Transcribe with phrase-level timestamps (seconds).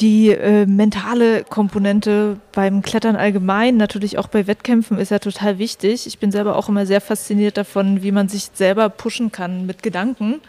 [0.00, 6.06] die äh, mentale Komponente beim Klettern allgemein, natürlich auch bei Wettkämpfen, ist ja total wichtig.
[6.06, 9.82] Ich bin selber auch immer sehr fasziniert davon, wie man sich selber pushen kann mit
[9.82, 10.40] Gedanken.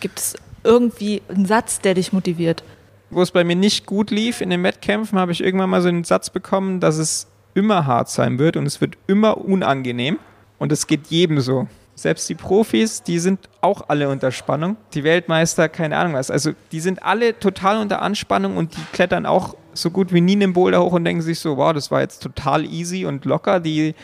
[0.00, 2.62] Gibt es irgendwie einen Satz, der dich motiviert?
[3.10, 5.88] Wo es bei mir nicht gut lief in den Wettkämpfen, habe ich irgendwann mal so
[5.88, 10.18] einen Satz bekommen, dass es immer hart sein wird und es wird immer unangenehm.
[10.58, 11.68] Und es geht jedem so.
[11.96, 14.76] Selbst die Profis, die sind auch alle unter Spannung.
[14.92, 16.30] Die Weltmeister, keine Ahnung was.
[16.30, 20.34] Also die sind alle total unter Anspannung und die klettern auch so gut wie nie
[20.34, 23.60] einen Boulder hoch und denken sich so, wow, das war jetzt total easy und locker.
[23.60, 23.94] Die,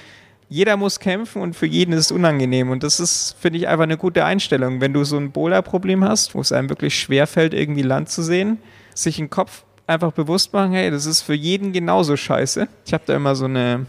[0.48, 2.71] jeder muss kämpfen und für jeden ist es unangenehm.
[2.71, 4.80] Und das ist, finde ich, einfach eine gute Einstellung.
[4.80, 8.56] Wenn du so ein Boulder-Problem hast, wo es einem wirklich schwerfällt, irgendwie Land zu sehen,
[8.95, 12.68] sich im Kopf einfach bewusst machen, hey, das ist für jeden genauso scheiße.
[12.87, 13.84] Ich habe da immer so eine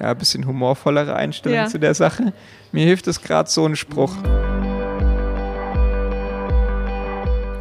[0.00, 1.66] ja, bisschen humorvollere Einstellung ja.
[1.66, 2.32] zu der Sache.
[2.72, 4.12] Mir hilft es gerade so ein Spruch.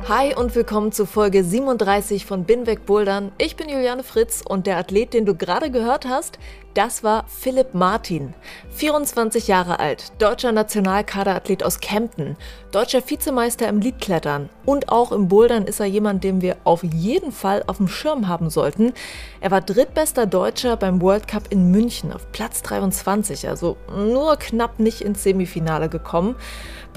[0.07, 3.33] Hi und willkommen zu Folge 37 von Binweg Bouldern.
[3.37, 6.39] Ich bin Juliane Fritz und der Athlet, den du gerade gehört hast,
[6.77, 8.35] das war Philipp Martin,
[8.69, 12.37] 24 Jahre alt, deutscher Nationalkaderathlet aus Kempten,
[12.71, 17.31] deutscher Vizemeister im Liedklettern und auch im Bouldern ist er jemand, den wir auf jeden
[17.31, 18.93] Fall auf dem Schirm haben sollten.
[19.41, 24.79] Er war drittbester Deutscher beim World Cup in München auf Platz 23, also nur knapp
[24.79, 26.35] nicht ins Semifinale gekommen.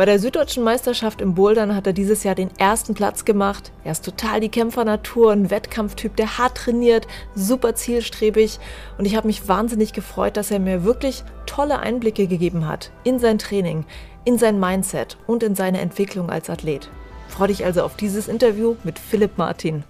[0.00, 3.70] Bei der Süddeutschen Meisterschaft im Bouldern hat er dieses Jahr den ersten Platz gemacht.
[3.84, 8.60] Er ist total die Kämpfernatur, ein Wettkampftyp, der hart trainiert, super zielstrebig
[8.96, 13.18] und ich habe mich wahnsinnig gefreut, dass er mir wirklich tolle Einblicke gegeben hat in
[13.18, 13.84] sein Training,
[14.24, 16.88] in sein Mindset und in seine Entwicklung als Athlet.
[17.28, 19.84] Freue dich also auf dieses Interview mit Philipp Martin.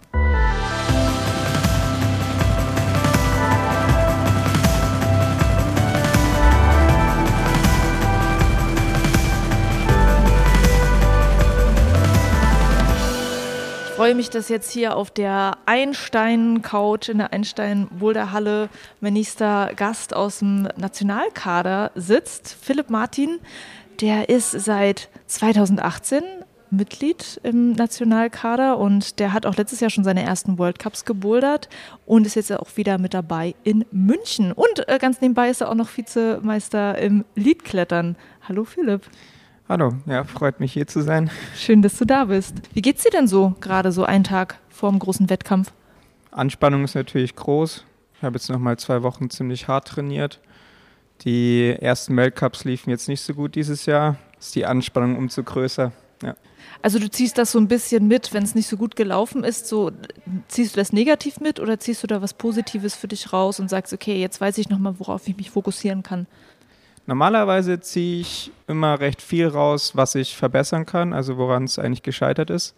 [14.00, 18.71] Freue mich, dass jetzt hier auf der Einstein-Couch in der Einstein-Boulder-Halle
[19.03, 22.56] mein nächster Gast aus dem Nationalkader sitzt.
[22.62, 23.41] Philipp Martin,
[24.00, 26.22] der ist seit 2018
[26.71, 31.69] Mitglied im Nationalkader und der hat auch letztes Jahr schon seine ersten World Cups gebouldert
[32.06, 34.53] und ist jetzt auch wieder mit dabei in München.
[34.53, 38.17] Und äh, ganz nebenbei ist er auch noch Vizemeister im Leadklettern.
[38.49, 39.03] Hallo Philipp.
[39.70, 41.31] Hallo, ja, freut mich hier zu sein.
[41.54, 42.56] Schön, dass du da bist.
[42.72, 45.72] Wie geht's dir denn so, gerade so einen Tag vor dem großen Wettkampf?
[46.32, 47.84] Anspannung ist natürlich groß.
[48.16, 50.41] Ich habe jetzt noch mal zwei Wochen ziemlich hart trainiert.
[51.20, 54.16] Die ersten Weltcups liefen jetzt nicht so gut dieses Jahr.
[54.41, 55.92] Ist die Anspannung umso größer.
[56.25, 56.34] Ja.
[56.82, 59.69] Also du ziehst das so ein bisschen mit, wenn es nicht so gut gelaufen ist,
[59.69, 59.92] so
[60.48, 63.70] ziehst du das negativ mit oder ziehst du da was Positives für dich raus und
[63.70, 66.26] sagst, okay, jetzt weiß ich noch mal, worauf ich mich fokussieren kann?
[67.10, 72.04] Normalerweise ziehe ich immer recht viel raus, was ich verbessern kann, also woran es eigentlich
[72.04, 72.76] gescheitert ist.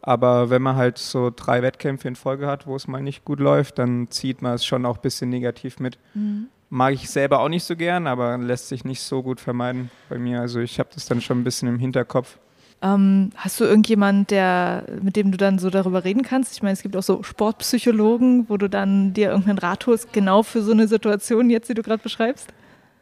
[0.00, 3.40] Aber wenn man halt so drei Wettkämpfe in Folge hat, wo es mal nicht gut
[3.40, 5.98] läuft, dann zieht man es schon auch ein bisschen negativ mit.
[6.14, 6.46] Mhm.
[6.70, 10.16] Mag ich selber auch nicht so gern, aber lässt sich nicht so gut vermeiden bei
[10.16, 10.40] mir.
[10.40, 12.38] Also ich habe das dann schon ein bisschen im Hinterkopf.
[12.80, 16.54] Ähm, hast du irgendjemanden, der, mit dem du dann so darüber reden kannst?
[16.54, 20.42] Ich meine, es gibt auch so Sportpsychologen, wo du dann dir irgendeinen Rat holst, genau
[20.42, 22.50] für so eine Situation jetzt, die du gerade beschreibst?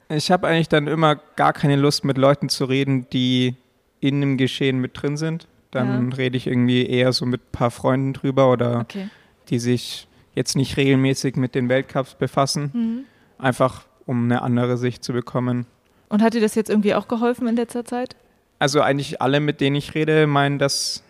[0.09, 3.57] Ich habe eigentlich dann immer gar keine Lust, mit Leuten zu reden, die
[4.01, 5.47] in dem Geschehen mit drin sind.
[5.71, 6.17] Dann ja.
[6.17, 9.09] rede ich irgendwie eher so mit ein paar Freunden drüber oder okay.
[9.49, 12.71] die sich jetzt nicht regelmäßig mit den Weltcups befassen.
[12.73, 13.05] Mhm.
[13.39, 15.67] Einfach um eine andere Sicht zu bekommen.
[16.09, 18.17] Und hat dir das jetzt irgendwie auch geholfen in letzter Zeit?
[18.59, 21.03] Also eigentlich alle, mit denen ich rede, meinen das,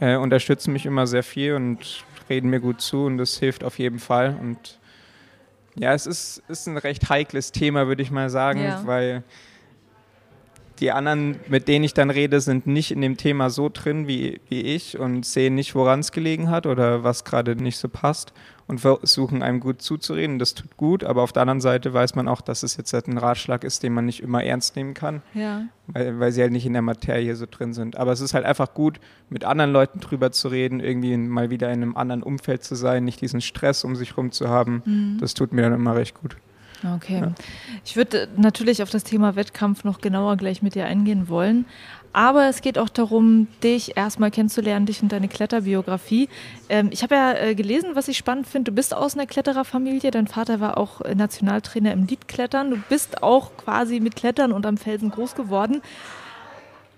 [0.00, 3.78] äh, unterstützen mich immer sehr viel und reden mir gut zu und das hilft auf
[3.78, 4.36] jeden Fall.
[4.40, 4.78] Und
[5.78, 8.82] ja, es ist, ist ein recht heikles Thema, würde ich mal sagen, ja.
[8.86, 9.22] weil
[10.80, 14.40] die anderen, mit denen ich dann rede, sind nicht in dem Thema so drin wie,
[14.48, 18.32] wie ich und sehen nicht, woran es gelegen hat oder was gerade nicht so passt
[18.66, 20.38] und versuchen einem gut zuzureden.
[20.38, 23.06] Das tut gut, aber auf der anderen Seite weiß man auch, dass es jetzt halt
[23.06, 25.66] ein Ratschlag ist, den man nicht immer ernst nehmen kann, ja.
[25.86, 27.96] weil, weil sie halt nicht in der Materie so drin sind.
[27.96, 28.98] Aber es ist halt einfach gut,
[29.30, 33.04] mit anderen Leuten drüber zu reden, irgendwie mal wieder in einem anderen Umfeld zu sein,
[33.04, 34.82] nicht diesen Stress um sich rum zu haben.
[34.84, 35.18] Mhm.
[35.20, 36.36] Das tut mir dann immer recht gut.
[36.96, 37.20] Okay.
[37.20, 37.32] Ja.
[37.84, 41.64] Ich würde natürlich auf das Thema Wettkampf noch genauer gleich mit dir eingehen wollen.
[42.12, 46.30] Aber es geht auch darum, dich erstmal kennenzulernen, dich und deine Kletterbiografie.
[46.70, 48.70] Ähm, ich habe ja äh, gelesen, was ich spannend finde.
[48.70, 50.10] Du bist aus einer Klettererfamilie.
[50.10, 52.70] Dein Vater war auch äh, Nationaltrainer im Liedklettern.
[52.70, 55.82] Du bist auch quasi mit Klettern und am Felsen groß geworden.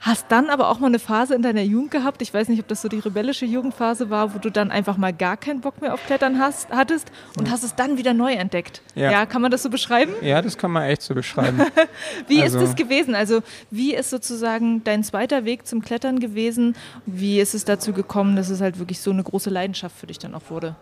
[0.00, 2.68] Hast dann aber auch mal eine Phase in deiner Jugend gehabt, ich weiß nicht, ob
[2.68, 5.92] das so die rebellische Jugendphase war, wo du dann einfach mal gar keinen Bock mehr
[5.92, 7.52] auf Klettern hast, hattest und ja.
[7.52, 8.82] hast es dann wieder neu entdeckt.
[8.94, 9.10] Ja.
[9.10, 9.26] ja.
[9.26, 10.12] kann man das so beschreiben?
[10.22, 11.60] Ja, das kann man echt so beschreiben.
[12.28, 12.58] wie also.
[12.58, 13.16] ist das gewesen?
[13.16, 13.40] Also
[13.70, 16.76] wie ist sozusagen dein zweiter Weg zum Klettern gewesen?
[17.04, 20.18] Wie ist es dazu gekommen, dass es halt wirklich so eine große Leidenschaft für dich
[20.18, 20.76] dann auch wurde?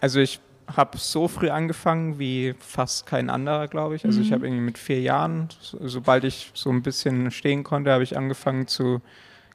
[0.00, 4.04] Also ich habe so früh angefangen wie fast kein anderer, glaube ich.
[4.04, 4.26] Also mhm.
[4.26, 8.02] ich habe irgendwie mit vier Jahren, so, sobald ich so ein bisschen stehen konnte, habe
[8.02, 9.00] ich angefangen zu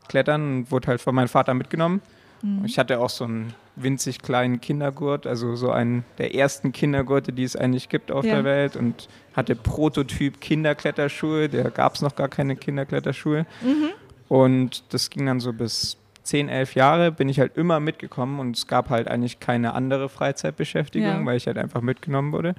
[0.07, 2.01] klettern und wurde halt von meinem Vater mitgenommen.
[2.41, 2.65] Mhm.
[2.65, 7.43] Ich hatte auch so einen winzig kleinen Kindergurt, also so einen der ersten Kindergurte, die
[7.43, 8.35] es eigentlich gibt auf ja.
[8.35, 11.49] der Welt und hatte Prototyp Kinderkletterschuhe.
[11.49, 13.45] Da gab es noch gar keine Kinderkletterschuhe.
[13.61, 13.89] Mhm.
[14.27, 18.57] Und das ging dann so bis zehn, elf Jahre bin ich halt immer mitgekommen und
[18.57, 21.25] es gab halt eigentlich keine andere Freizeitbeschäftigung, ja.
[21.25, 22.55] weil ich halt einfach mitgenommen wurde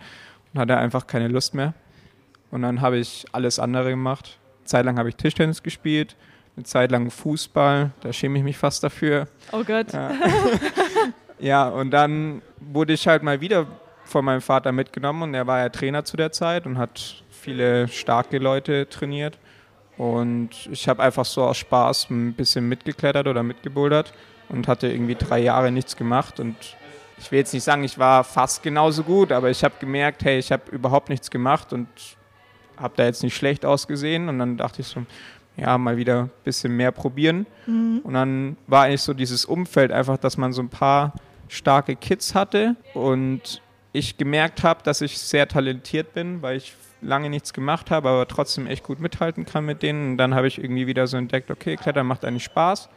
[0.54, 1.74] und hatte einfach keine Lust mehr.
[2.50, 4.38] Und dann habe ich alles andere gemacht.
[4.60, 6.16] Eine Zeit lang habe ich Tischtennis gespielt,
[6.56, 9.28] eine Zeit lang Fußball, da schäme ich mich fast dafür.
[9.52, 9.92] Oh Gott.
[9.92, 10.12] Ja.
[11.38, 13.66] ja, und dann wurde ich halt mal wieder
[14.04, 17.88] von meinem Vater mitgenommen und er war ja Trainer zu der Zeit und hat viele
[17.88, 19.38] starke Leute trainiert.
[19.96, 24.12] Und ich habe einfach so aus Spaß ein bisschen mitgeklettert oder mitgebouldert
[24.48, 26.38] und hatte irgendwie drei Jahre nichts gemacht.
[26.38, 26.56] Und
[27.18, 30.38] ich will jetzt nicht sagen, ich war fast genauso gut, aber ich habe gemerkt, hey,
[30.38, 31.88] ich habe überhaupt nichts gemacht und
[32.76, 34.28] habe da jetzt nicht schlecht ausgesehen.
[34.28, 35.04] Und dann dachte ich so,
[35.56, 37.46] ja, mal wieder ein bisschen mehr probieren.
[37.66, 38.00] Mhm.
[38.04, 41.14] Und dann war eigentlich so dieses Umfeld einfach, dass man so ein paar
[41.48, 43.62] starke Kids hatte und
[43.92, 48.28] ich gemerkt habe, dass ich sehr talentiert bin, weil ich lange nichts gemacht habe, aber
[48.28, 50.12] trotzdem echt gut mithalten kann mit denen.
[50.12, 52.88] Und dann habe ich irgendwie wieder so entdeckt, okay, Klettern macht eigentlich Spaß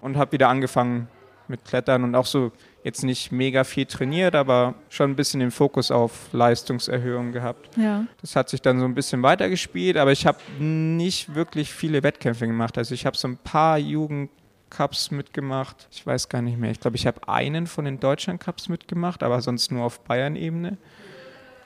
[0.00, 1.08] und habe wieder angefangen
[1.48, 2.52] mit Klettern und auch so
[2.84, 7.76] jetzt nicht mega viel trainiert, aber schon ein bisschen den Fokus auf Leistungserhöhung gehabt.
[7.76, 8.06] Ja.
[8.20, 12.46] Das hat sich dann so ein bisschen weitergespielt, aber ich habe nicht wirklich viele Wettkämpfe
[12.46, 12.78] gemacht.
[12.78, 15.88] Also ich habe so ein paar Jugendcups mitgemacht.
[15.90, 16.70] Ich weiß gar nicht mehr.
[16.70, 20.76] Ich glaube, ich habe einen von den Deutschland Cups mitgemacht, aber sonst nur auf Bayern-Ebene.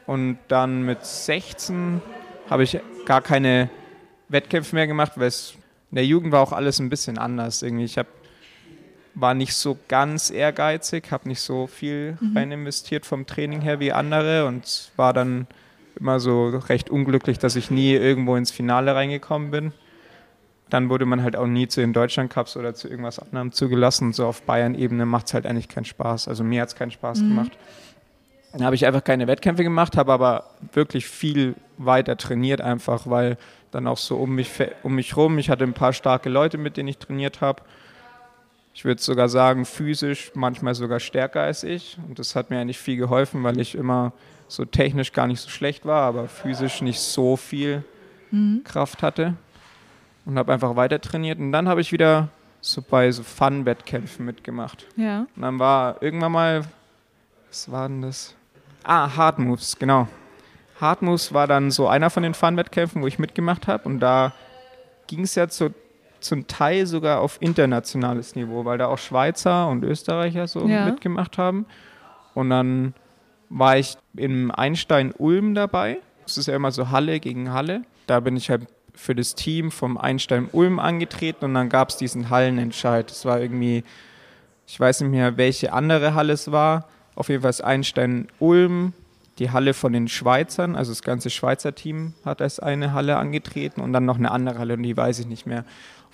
[0.07, 2.01] Und dann mit 16
[2.51, 3.71] habe ich gar keine
[4.29, 5.55] Wettkämpfe mehr gemacht, weil es
[5.91, 7.63] in der Jugend war auch alles ein bisschen anders.
[7.63, 7.85] Irgendwie.
[7.85, 8.07] Ich hab,
[9.15, 12.37] war nicht so ganz ehrgeizig, habe nicht so viel mhm.
[12.37, 15.47] rein investiert vom Training her wie andere und war dann
[16.01, 19.73] immer so recht unglücklich, dass ich nie irgendwo ins Finale reingekommen bin.
[20.71, 24.15] Dann wurde man halt auch nie zu den Deutschland Cups oder zu irgendwas anderem zugelassen.
[24.15, 26.29] so auf Bayern-Ebene macht es halt eigentlich keinen Spaß.
[26.29, 27.29] Also mir hat es keinen Spaß mhm.
[27.29, 27.53] gemacht.
[28.53, 33.39] Dann habe ich einfach keine Wettkämpfe gemacht, habe aber wirklich viel weiter trainiert, einfach weil
[33.71, 34.51] dann auch so um mich,
[34.83, 37.63] um mich rum, ich hatte ein paar starke Leute, mit denen ich trainiert habe.
[38.75, 41.99] Ich würde sogar sagen, physisch manchmal sogar stärker als ich.
[42.07, 44.13] Und das hat mir eigentlich viel geholfen, weil ich immer
[44.49, 47.85] so technisch gar nicht so schlecht war, aber physisch nicht so viel
[48.31, 48.63] mhm.
[48.65, 49.35] Kraft hatte.
[50.25, 51.39] Und habe einfach weiter trainiert.
[51.39, 52.29] Und dann habe ich wieder
[52.61, 54.87] so bei so Fun-Wettkämpfen mitgemacht.
[54.97, 55.27] Ja.
[55.35, 56.65] Und dann war irgendwann mal,
[57.49, 58.35] was war denn das?
[58.85, 60.09] Ah, Hard Moves, genau.
[60.81, 63.85] Hard Moves war dann so einer von den Fun-Wettkämpfen, wo ich mitgemacht habe.
[63.89, 64.33] Und da
[65.07, 65.73] ging es ja zu,
[66.21, 70.87] zum Teil sogar auf internationales Niveau, weil da auch Schweizer und Österreicher so ja.
[70.87, 71.67] mitgemacht haben.
[72.35, 72.95] Und dann
[73.49, 75.99] war ich im Einstein Ulm dabei.
[76.25, 77.83] Das ist ja immer so Halle gegen Halle.
[78.07, 81.97] Da bin ich halt für das Team vom Einstein Ulm angetreten und dann gab es
[81.97, 83.11] diesen Hallenentscheid.
[83.11, 83.85] Das war irgendwie,
[84.67, 86.89] ich weiß nicht mehr, welche andere Halle es war.
[87.15, 88.93] Auf jeden Fall Einstein Ulm,
[89.39, 93.81] die Halle von den Schweizern, also das ganze Schweizer Team hat als eine Halle angetreten
[93.81, 95.65] und dann noch eine andere Halle und die weiß ich nicht mehr.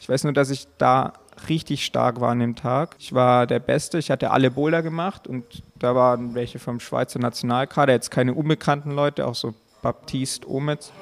[0.00, 1.14] Ich weiß nur, dass ich da
[1.48, 2.96] richtig stark war an dem Tag.
[2.98, 5.44] Ich war der Beste, ich hatte alle Boulder gemacht und
[5.76, 10.92] da waren welche vom Schweizer Nationalkader, jetzt keine unbekannten Leute, auch so Baptiste Ometz.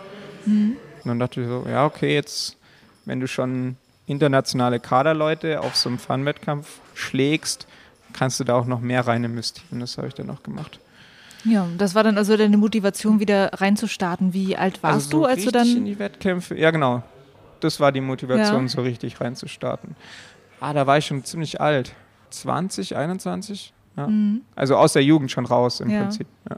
[0.45, 0.77] Mhm.
[1.05, 2.57] Und dann dachte ich so, ja, okay, jetzt,
[3.05, 3.77] wenn du schon
[4.07, 7.67] internationale Kaderleute auf so einem Fun-Wettkampf schlägst,
[8.17, 9.81] kannst du da auch noch mehr rein investieren.
[9.81, 10.81] Das habe ich dann auch gemacht.
[11.45, 14.33] Ja, das war dann also deine Motivation, wieder reinzustarten.
[14.33, 15.69] Wie alt warst also so du, als du dann.
[15.69, 17.03] in die Wettkämpfe, ja, genau.
[17.61, 18.69] Das war die Motivation, ja.
[18.69, 19.97] so richtig reinzustarten.
[20.61, 21.95] Ah, da war ich schon ziemlich alt.
[22.31, 23.73] 20, 21?
[23.97, 24.09] Ja.
[24.09, 24.43] Mhm.
[24.55, 26.03] Also aus der Jugend schon raus im ja.
[26.03, 26.27] Prinzip.
[26.51, 26.57] Ja.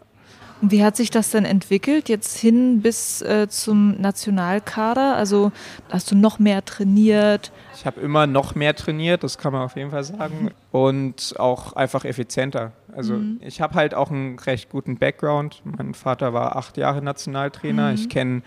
[0.60, 5.14] Und wie hat sich das dann entwickelt, jetzt hin bis äh, zum Nationalkader?
[5.16, 5.52] Also
[5.88, 7.52] hast du noch mehr trainiert?
[7.74, 10.50] Ich habe immer noch mehr trainiert, das kann man auf jeden Fall sagen.
[10.72, 12.72] Und auch einfach effizienter.
[12.94, 13.40] Also mhm.
[13.40, 15.62] ich habe halt auch einen recht guten Background.
[15.64, 17.90] Mein Vater war acht Jahre Nationaltrainer.
[17.90, 17.94] Mhm.
[17.94, 18.42] Ich kenne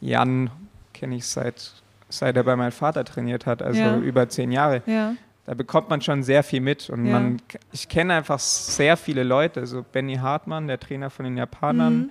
[0.00, 0.50] Jan,
[0.94, 1.72] kenne ich seit,
[2.08, 3.98] seit er bei meinem Vater trainiert hat, also ja.
[3.98, 4.82] über zehn Jahre.
[4.86, 5.14] Ja.
[5.46, 6.90] Da bekommt man schon sehr viel mit.
[6.90, 7.12] Und ja.
[7.12, 7.42] man,
[7.72, 9.60] ich kenne einfach sehr viele Leute.
[9.60, 11.98] Also Benny Hartmann, der Trainer von den Japanern.
[11.98, 12.10] Mhm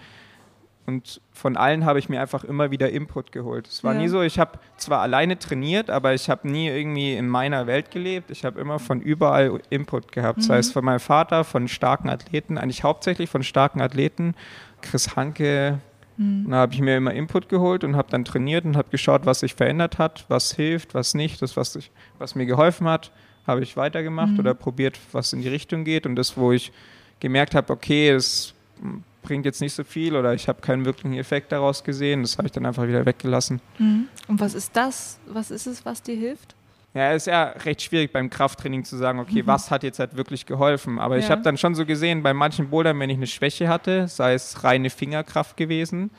[0.90, 3.68] und von allen habe ich mir einfach immer wieder Input geholt.
[3.68, 4.00] Es war ja.
[4.02, 7.92] nie so, ich habe zwar alleine trainiert, aber ich habe nie irgendwie in meiner Welt
[7.92, 8.32] gelebt.
[8.32, 10.40] Ich habe immer von überall Input gehabt.
[10.40, 10.44] Mhm.
[10.44, 14.34] Sei es von meinem Vater, von starken Athleten, eigentlich hauptsächlich von starken Athleten.
[14.82, 15.80] Chris Hanke,
[16.20, 16.52] Mhm.
[16.52, 19.40] Da habe ich mir immer Input geholt und habe dann trainiert und habe geschaut, was
[19.40, 21.42] sich verändert hat, was hilft, was nicht.
[21.42, 23.12] Das, was, ich, was mir geholfen hat,
[23.48, 24.40] habe ich weitergemacht mhm.
[24.40, 26.06] oder probiert, was in die Richtung geht.
[26.06, 26.74] Und das, wo ich
[27.22, 28.54] gemerkt habe, okay, es
[29.22, 32.22] bringt jetzt nicht so viel oder ich habe keinen wirklichen Effekt daraus gesehen.
[32.22, 33.62] Das habe ich dann einfach wieder weggelassen.
[33.78, 34.08] Mhm.
[34.28, 35.20] Und was ist das?
[35.26, 36.54] Was ist es, was dir hilft?
[36.93, 39.48] Ja, es ist ja recht schwierig beim Krafttraining zu sagen, okay, mhm.
[39.48, 41.00] was hat jetzt halt wirklich geholfen.
[41.00, 41.24] Aber ja.
[41.24, 44.34] ich habe dann schon so gesehen, bei manchen Bouldern, wenn ich eine Schwäche hatte, sei
[44.34, 46.10] es reine Fingerkraft gewesen,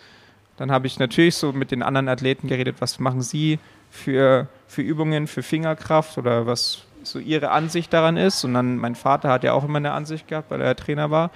[0.56, 3.58] dann habe ich natürlich so mit den anderen Athleten geredet, was machen sie
[3.90, 8.44] für, für Übungen, für Fingerkraft oder was so ihre Ansicht daran ist.
[8.44, 11.30] Und dann, mein Vater hat ja auch immer eine Ansicht gehabt, weil er Trainer war.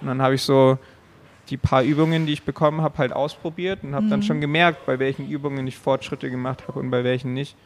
[0.00, 0.78] Und dann habe ich so
[1.50, 4.10] die paar Übungen, die ich bekommen habe, halt ausprobiert und habe mhm.
[4.10, 7.56] dann schon gemerkt, bei welchen Übungen ich Fortschritte gemacht habe und bei welchen nicht.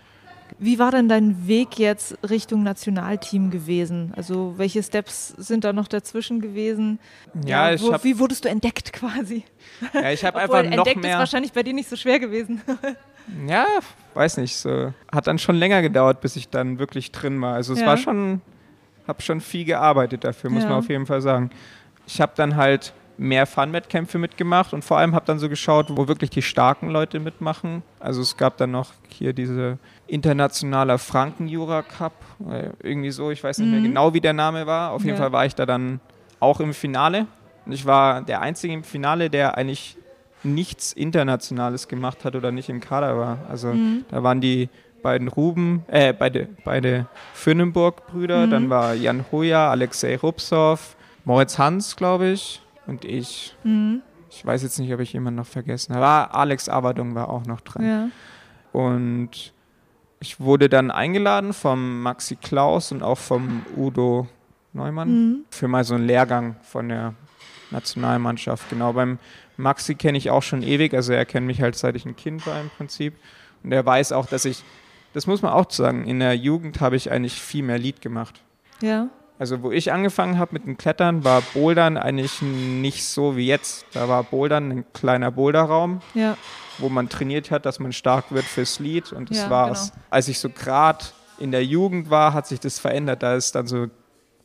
[0.59, 4.12] Wie war denn dein Weg jetzt Richtung Nationalteam gewesen?
[4.17, 6.99] Also welche Steps sind da noch dazwischen gewesen?
[7.45, 9.45] Ja, ja wo, hab, wie wurdest du entdeckt quasi?
[9.93, 11.12] Ja, ich habe einfach noch entdeckt mehr.
[11.12, 12.62] ist wahrscheinlich bei dir nicht so schwer gewesen.
[13.47, 13.67] ja,
[14.15, 14.57] weiß nicht.
[14.57, 17.55] So hat dann schon länger gedauert, bis ich dann wirklich drin war.
[17.55, 17.87] Also es ja.
[17.87, 18.41] war schon,
[19.07, 20.71] habe schon viel gearbeitet dafür, muss ja.
[20.71, 21.50] man auf jeden Fall sagen.
[22.07, 26.08] Ich habe dann halt mehr Fun-Wettkämpfe mitgemacht und vor allem habe dann so geschaut, wo
[26.08, 27.82] wirklich die starken Leute mitmachen.
[27.99, 32.12] Also es gab dann noch hier diese internationaler Franken-Jura Cup,
[32.50, 33.85] äh, irgendwie so, ich weiß nicht mehr mhm.
[33.85, 34.92] genau, wie der Name war.
[34.92, 36.00] Auf jeden Fall war ich da dann
[36.40, 37.26] auch im Finale.
[37.64, 39.96] Und ich war der Einzige im Finale, der eigentlich
[40.42, 43.38] nichts Internationales gemacht hat oder nicht im Kader war.
[43.49, 44.04] Also mhm.
[44.11, 44.68] da waren die
[45.02, 48.50] beiden Ruben, äh, beide, beide Fürnenburg-Brüder, mhm.
[48.50, 53.57] dann war Jan Hoja, Alexei Rupsov, Moritz Hans, glaube ich, und ich.
[53.64, 54.02] Mhm.
[54.28, 56.05] Ich weiß jetzt nicht, ob ich jemanden noch vergessen habe.
[56.05, 57.87] Ah, Alex Avadung war auch noch drin.
[57.87, 58.09] Ja.
[58.73, 59.52] Und
[60.21, 64.26] ich wurde dann eingeladen vom Maxi Klaus und auch vom Udo
[64.73, 65.45] Neumann mhm.
[65.50, 67.14] für mal so einen Lehrgang von der
[67.71, 68.69] Nationalmannschaft.
[68.71, 69.19] Genau, beim
[69.57, 72.47] Maxi kenne ich auch schon ewig, also er kennt mich halt seit ich ein Kind
[72.47, 73.14] war im Prinzip.
[73.62, 74.62] Und er weiß auch, dass ich,
[75.12, 78.43] das muss man auch sagen, in der Jugend habe ich eigentlich viel mehr Lied gemacht.
[78.81, 79.09] Ja.
[79.38, 83.85] Also wo ich angefangen habe mit dem Klettern, war Bouldern eigentlich nicht so wie jetzt.
[83.93, 86.37] Da war Bouldern ein kleiner Boulderraum, ja.
[86.78, 89.12] wo man trainiert hat, dass man stark wird fürs Lied.
[89.12, 89.93] Und das ja, war's.
[89.93, 90.05] Genau.
[90.11, 91.05] Als ich so gerade
[91.38, 93.23] in der Jugend war, hat sich das verändert.
[93.23, 93.88] Da ist dann so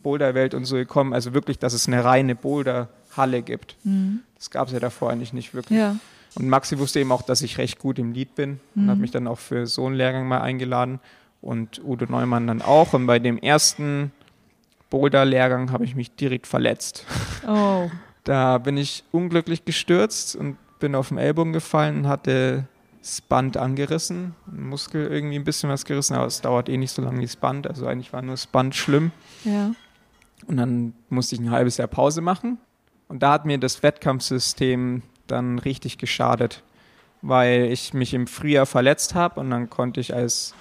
[0.04, 1.14] Boulderwelt und so gekommen.
[1.14, 3.78] Also wirklich, dass es eine reine Boulderhalle gibt.
[3.84, 4.22] Mhm.
[4.36, 5.80] Das gab es ja davor eigentlich nicht wirklich.
[5.80, 5.96] Ja.
[6.36, 8.84] Und Maxi wusste eben auch, dass ich recht gut im Lied bin mhm.
[8.84, 11.00] und hat mich dann auch für so einen Lehrgang mal eingeladen.
[11.42, 12.94] Und Udo Neumann dann auch.
[12.94, 14.12] Und bei dem ersten
[14.92, 17.06] Boulder-Lehrgang habe ich mich direkt verletzt.
[17.48, 17.90] Oh.
[18.24, 22.68] Da bin ich unglücklich gestürzt und bin auf den Ellbogen gefallen und hatte
[23.00, 27.02] das Band angerissen, Muskel irgendwie ein bisschen was gerissen, aber es dauert eh nicht so
[27.02, 27.66] lange wie das Band.
[27.66, 29.12] Also eigentlich war nur das Band schlimm.
[29.44, 29.72] Ja.
[30.46, 32.60] Und dann musste ich ein halbes Jahr Pause machen.
[33.08, 36.62] Und da hat mir das Wettkampfsystem dann richtig geschadet,
[37.24, 40.54] weil ich mich im Frühjahr verletzt habe und dann konnte ich als,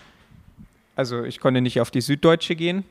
[0.96, 2.84] also ich konnte nicht auf die Süddeutsche gehen,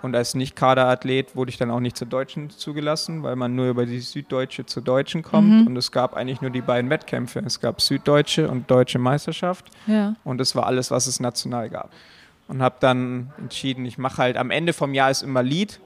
[0.00, 3.84] und als Nicht-Kaderathlet wurde ich dann auch nicht zur Deutschen zugelassen, weil man nur über
[3.84, 5.48] die Süddeutsche zur Deutschen kommt.
[5.48, 5.66] Mhm.
[5.66, 7.42] Und es gab eigentlich nur die beiden Wettkämpfe.
[7.44, 9.66] Es gab Süddeutsche und Deutsche Meisterschaft.
[9.86, 10.14] Ja.
[10.22, 11.90] Und das war alles, was es national gab.
[12.46, 15.80] Und habe dann entschieden, ich mache halt am Ende vom Jahr ist immer Lied,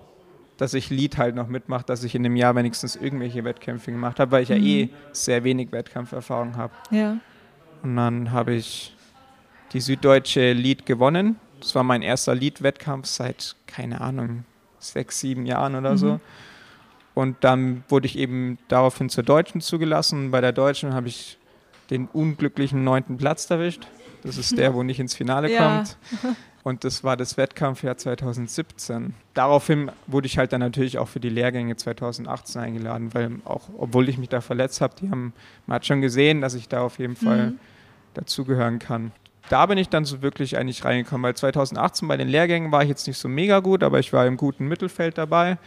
[0.59, 4.21] dass ich Lied halt noch mitmache, dass ich in dem Jahr wenigstens irgendwelche Wettkämpfe gemacht
[4.21, 4.57] habe, weil ich mhm.
[4.57, 6.73] ja eh sehr wenig Wettkampferfahrung habe.
[6.91, 7.17] Ja.
[7.83, 8.95] Und dann habe ich
[9.73, 14.45] die Süddeutsche Lied gewonnen das war mein erster Lead-Wettkampf seit, keine Ahnung,
[14.79, 15.97] sechs, sieben Jahren oder mhm.
[15.97, 16.21] so.
[17.15, 20.31] Und dann wurde ich eben daraufhin zur Deutschen zugelassen.
[20.31, 21.39] Bei der Deutschen habe ich
[21.91, 23.87] den unglücklichen neunten Platz erwischt.
[24.23, 25.77] Das ist der, wo nicht ins Finale ja.
[25.77, 25.97] kommt.
[26.63, 29.15] Und das war das Wettkampfjahr 2017.
[29.35, 34.09] Daraufhin wurde ich halt dann natürlich auch für die Lehrgänge 2018 eingeladen, weil auch, obwohl
[34.09, 35.33] ich mich da verletzt habe, die haben,
[35.67, 37.59] man hat schon gesehen, dass ich da auf jeden Fall mhm.
[38.15, 39.13] dazugehören kann
[39.49, 42.89] da bin ich dann so wirklich eigentlich reingekommen, weil 2018 bei den Lehrgängen war ich
[42.89, 45.59] jetzt nicht so mega gut, aber ich war im guten Mittelfeld dabei.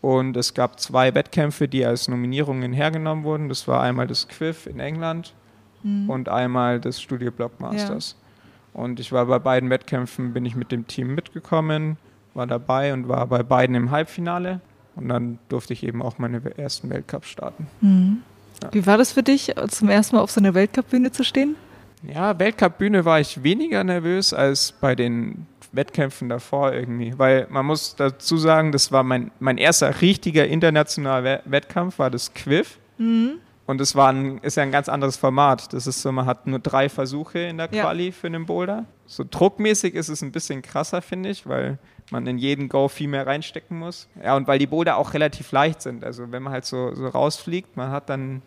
[0.00, 3.48] Und es gab zwei Wettkämpfe, die als Nominierungen hergenommen wurden.
[3.48, 5.34] Das war einmal das Quiff in England
[5.82, 6.08] mhm.
[6.08, 8.16] und einmal das Studio Blockmasters.
[8.18, 8.82] Ja.
[8.82, 11.98] Und ich war bei beiden Wettkämpfen, bin ich mit dem Team mitgekommen,
[12.34, 14.60] war dabei und war bei beiden im Halbfinale.
[14.96, 17.66] Und dann durfte ich eben auch meine ersten Weltcup starten.
[17.80, 18.22] Mhm.
[18.62, 18.68] Ja.
[18.72, 21.56] Wie war das für dich, zum ersten Mal auf so einer Weltcup-Bühne zu stehen?
[22.02, 27.18] Ja, Weltcup-Bühne war ich weniger nervös als bei den Wettkämpfen davor irgendwie.
[27.18, 32.34] Weil man muss dazu sagen, das war mein, mein erster richtiger internationaler Wettkampf, war das
[32.34, 32.78] Quiff.
[32.98, 33.38] Mhm.
[33.66, 35.72] Und es war ein, ist ja ein ganz anderes Format.
[35.72, 38.12] Das ist so, man hat nur drei Versuche in der Quali ja.
[38.12, 38.84] für einen Boulder.
[39.06, 41.78] So druckmäßig ist es ein bisschen krasser, finde ich, weil
[42.10, 44.08] man in jeden Go viel mehr reinstecken muss.
[44.24, 46.04] Ja, und weil die Boulder auch relativ leicht sind.
[46.04, 48.42] Also wenn man halt so, so rausfliegt, man hat dann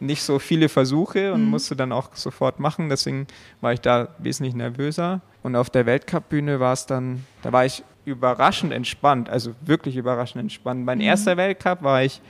[0.00, 1.50] nicht so viele Versuche und mhm.
[1.50, 2.88] musste dann auch sofort machen.
[2.88, 3.26] Deswegen
[3.60, 5.20] war ich da wesentlich nervöser.
[5.42, 10.40] Und auf der Weltcup-Bühne war es dann, da war ich überraschend entspannt, also wirklich überraschend
[10.42, 10.84] entspannt.
[10.84, 11.04] Mein mhm.
[11.04, 12.20] erster Weltcup war ich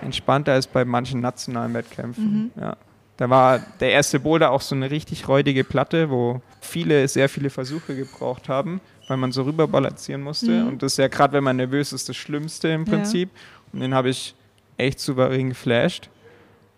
[0.00, 2.50] entspannter als bei manchen nationalen Wettkämpfen.
[2.54, 2.60] Mhm.
[2.60, 2.76] Ja.
[3.16, 7.48] Da war der erste Boulder auch so eine richtig räudige Platte, wo viele, sehr viele
[7.48, 10.50] Versuche gebraucht haben, weil man so rüber balancieren musste.
[10.50, 10.68] Mhm.
[10.68, 13.30] Und das ist ja gerade, wenn man nervös ist, das Schlimmste im Prinzip.
[13.32, 13.40] Ja.
[13.72, 14.34] Und den habe ich
[14.76, 16.10] echt souverän geflasht.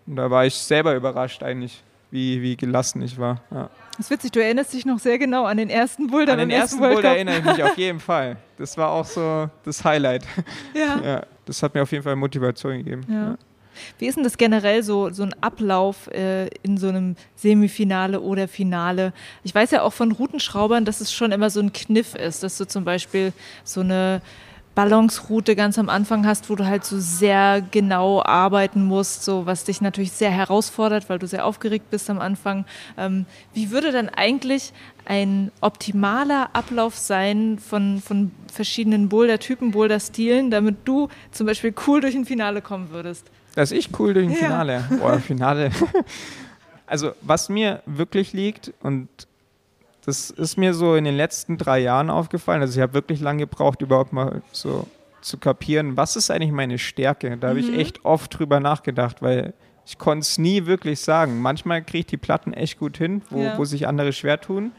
[0.07, 3.41] Und da war ich selber überrascht eigentlich, wie, wie gelassen ich war.
[3.51, 3.69] Ja.
[3.97, 6.33] Das ist witzig, du erinnerst dich noch sehr genau an den ersten Boulder.
[6.33, 8.37] An den ersten Boulder erinnere ich mich auf jeden Fall.
[8.57, 10.23] Das war auch so das Highlight.
[10.73, 11.01] Ja.
[11.03, 13.01] ja das hat mir auf jeden Fall Motivation gegeben.
[13.09, 13.15] Ja.
[13.15, 13.37] Ja.
[13.99, 18.47] Wie ist denn das generell so, so ein Ablauf äh, in so einem Semifinale oder
[18.47, 19.13] Finale?
[19.43, 22.57] Ich weiß ja auch von Routenschraubern, dass es schon immer so ein Kniff ist, dass
[22.57, 23.33] du zum Beispiel
[23.63, 24.21] so eine
[24.77, 29.63] Balanceroute ganz am Anfang hast, wo du halt so sehr genau arbeiten musst, so was
[29.63, 32.63] dich natürlich sehr herausfordert, weil du sehr aufgeregt bist am Anfang.
[32.95, 34.73] Ähm, wie würde dann eigentlich
[35.05, 42.13] ein optimaler Ablauf sein von, von verschiedenen Boulder-Typen, Boulder-Stilen, damit du zum Beispiel cool durch
[42.13, 43.25] ein Finale kommen würdest?
[43.55, 44.83] Dass ich cool durch ein Finale.
[44.91, 44.97] Ja.
[44.97, 45.71] Boah, Finale.
[46.85, 49.09] also, was mir wirklich liegt und
[50.07, 52.61] das ist mir so in den letzten drei Jahren aufgefallen.
[52.61, 54.87] Also ich habe wirklich lange gebraucht, überhaupt mal so
[55.19, 57.35] zu kapieren, was ist eigentlich meine Stärke.
[57.35, 57.73] Da habe mhm.
[57.73, 59.53] ich echt oft drüber nachgedacht, weil
[59.85, 61.41] ich konnte es nie wirklich sagen.
[61.41, 63.57] Manchmal kriege ich die Platten echt gut hin, wo, ja.
[63.57, 64.71] wo sich andere schwer tun.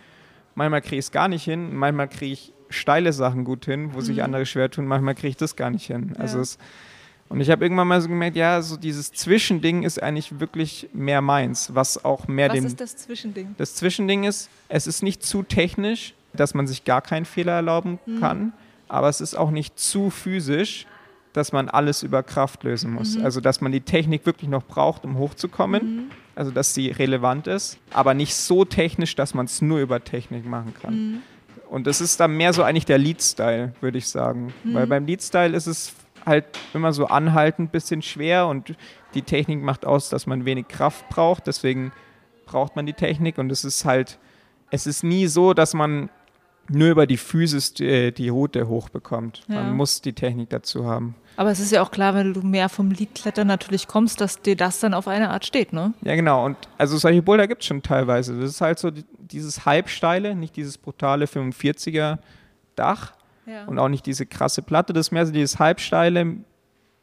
[0.55, 1.77] Manchmal kriege ich es gar nicht hin.
[1.77, 4.03] Manchmal kriege ich steile Sachen gut hin, wo mhm.
[4.03, 4.87] sich andere schwer tun.
[4.87, 6.15] Manchmal kriege ich das gar nicht hin.
[6.17, 6.43] Also ja.
[6.43, 6.59] es
[7.29, 11.21] und ich habe irgendwann mal so gemerkt, ja, so dieses Zwischending ist eigentlich wirklich mehr
[11.21, 12.65] meins, was auch mehr was dem.
[12.65, 13.55] Was ist das Zwischending?
[13.59, 17.99] Das Zwischending ist, es ist nicht zu technisch, dass man sich gar keinen Fehler erlauben
[18.07, 18.21] mhm.
[18.21, 18.53] kann,
[18.89, 20.87] aber es ist auch nicht zu physisch,
[21.35, 23.17] dass man alles über Kraft lösen muss.
[23.17, 23.25] Mhm.
[23.25, 25.97] Also, dass man die Technik wirklich noch braucht, um hochzukommen.
[25.97, 26.11] Mhm.
[26.35, 30.47] Also, dass sie relevant ist, aber nicht so technisch, dass man es nur über Technik
[30.47, 30.95] machen kann.
[30.95, 31.23] Mhm.
[31.69, 34.55] Und das ist dann mehr so eigentlich der Lead-Style, würde ich sagen.
[34.65, 34.91] Weil mhm.
[34.91, 35.93] beim Lead-Style ist es
[36.27, 38.75] halt immer so anhaltend ein bisschen schwer und
[39.15, 41.47] die Technik macht aus, dass man wenig Kraft braucht.
[41.47, 41.93] Deswegen
[42.47, 44.19] braucht man die Technik und es ist halt,
[44.71, 46.11] es ist nie so, dass man
[46.71, 49.43] nur über die Physis die, äh, die Route hochbekommt.
[49.49, 49.63] Ja.
[49.63, 51.15] Man muss die Technik dazu haben.
[51.37, 54.57] Aber es ist ja auch klar, wenn du mehr vom Liedklettern natürlich kommst, dass dir
[54.57, 55.95] das dann auf eine Art steht, ne?
[56.03, 56.45] Ja, genau.
[56.45, 58.39] Und also solche Boulder gibt es schon teilweise.
[58.39, 62.19] Das ist halt so dieses halbsteile, nicht dieses brutale 45er
[62.75, 63.13] Dach,
[63.49, 63.65] ja.
[63.65, 66.37] Und auch nicht diese krasse Platte, das ist mehr so dieses Halbsteile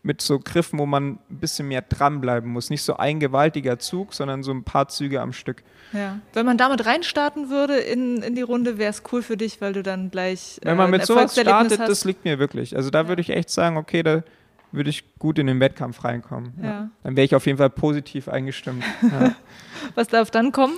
[0.05, 2.69] mit so Griffen, wo man ein bisschen mehr dranbleiben muss.
[2.69, 5.63] Nicht so ein gewaltiger Zug, sondern so ein paar Züge am Stück.
[5.93, 6.19] Ja.
[6.33, 9.73] Wenn man damit reinstarten würde in, in die Runde, wäre es cool für dich, weil
[9.73, 10.59] du dann gleich.
[10.61, 11.89] Wenn man äh, mit sowas startet, hast.
[11.89, 12.75] das liegt mir wirklich.
[12.75, 13.07] Also da ja.
[13.07, 14.23] würde ich echt sagen, okay, da
[14.71, 16.53] würde ich gut in den Wettkampf reinkommen.
[16.61, 16.89] Ja.
[17.03, 18.83] Dann wäre ich auf jeden Fall positiv eingestimmt.
[19.95, 20.75] Was darf dann kommen?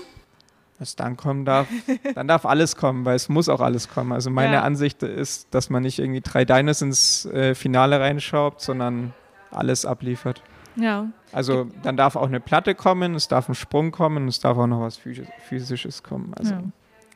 [0.79, 1.67] Was dann kommen darf,
[2.15, 4.11] dann darf alles kommen, weil es muss auch alles kommen.
[4.11, 4.61] Also meine ja.
[4.63, 9.13] Ansicht ist, dass man nicht irgendwie drei Deines ins äh, Finale reinschraubt, sondern
[9.51, 10.43] alles abliefert.
[10.75, 11.07] Ja.
[11.31, 14.67] Also dann darf auch eine Platte kommen, es darf ein Sprung kommen, es darf auch
[14.67, 16.33] noch was Physisches kommen.
[16.37, 16.63] Also ja.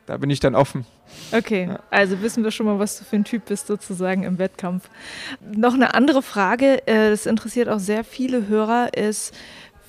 [0.07, 0.85] da bin ich dann offen.
[1.31, 1.79] Okay, ja.
[1.91, 4.89] also wissen wir schon mal, was du für ein Typ bist sozusagen im Wettkampf.
[5.39, 9.35] Noch eine andere Frage, äh, das interessiert auch sehr viele Hörer, ist,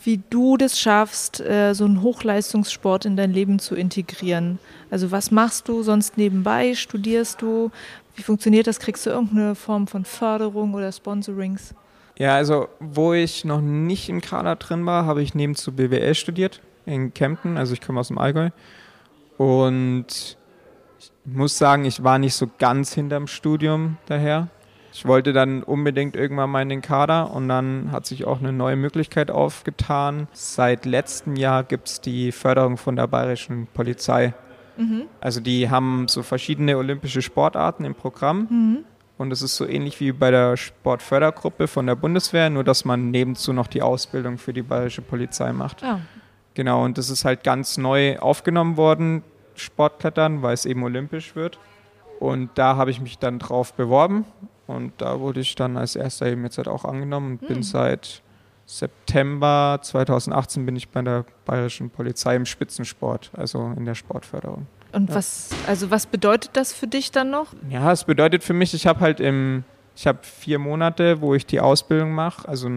[0.05, 4.59] wie du das schaffst, äh, so einen Hochleistungssport in dein Leben zu integrieren.
[4.91, 6.75] Also was machst du sonst nebenbei?
[6.75, 7.71] Studierst du?
[8.15, 8.79] Wie funktioniert das?
[8.79, 11.75] Kriegst du irgendeine Form von Förderung oder Sponsorings?
[12.19, 16.61] Ja, also wo ich noch nicht im Kader drin war, habe ich nebenzu BWL studiert
[16.85, 17.57] in Kempten.
[17.57, 18.51] Also ich komme aus dem Allgäu.
[19.39, 20.37] Und
[20.99, 24.49] ich muss sagen, ich war nicht so ganz hinterm Studium daher.
[24.93, 28.53] Ich wollte dann unbedingt irgendwann mal in den Kader und dann hat sich auch eine
[28.53, 30.29] neue Möglichkeit aufgetan.
[30.33, 34.35] Seit letztem Jahr gibt es die Förderung von der bayerischen Polizei.
[34.77, 35.05] Mhm.
[35.21, 38.47] Also die haben so verschiedene olympische Sportarten im Programm.
[38.51, 38.85] Mhm.
[39.17, 43.11] Und es ist so ähnlich wie bei der Sportfördergruppe von der Bundeswehr, nur dass man
[43.11, 45.83] nebenzu noch die Ausbildung für die bayerische Polizei macht.
[45.83, 46.01] Oh.
[46.55, 49.23] Genau, und das ist halt ganz neu aufgenommen worden,
[49.55, 51.59] Sportklettern, weil es eben olympisch wird.
[52.21, 54.27] Und da habe ich mich dann drauf beworben
[54.73, 57.49] Und da wurde ich dann als erster eben jetzt halt auch angenommen und Hm.
[57.49, 58.23] bin seit
[58.67, 64.67] September 2018 bin ich bei der Bayerischen Polizei im Spitzensport, also in der Sportförderung.
[64.93, 65.17] Und Ja.
[65.17, 67.49] was, also was bedeutet das für dich dann noch?
[67.69, 69.65] Ja, es bedeutet für mich, ich habe halt im,
[69.97, 72.49] ich habe vier Monate, wo ich die Ausbildung mache.
[72.49, 72.71] Also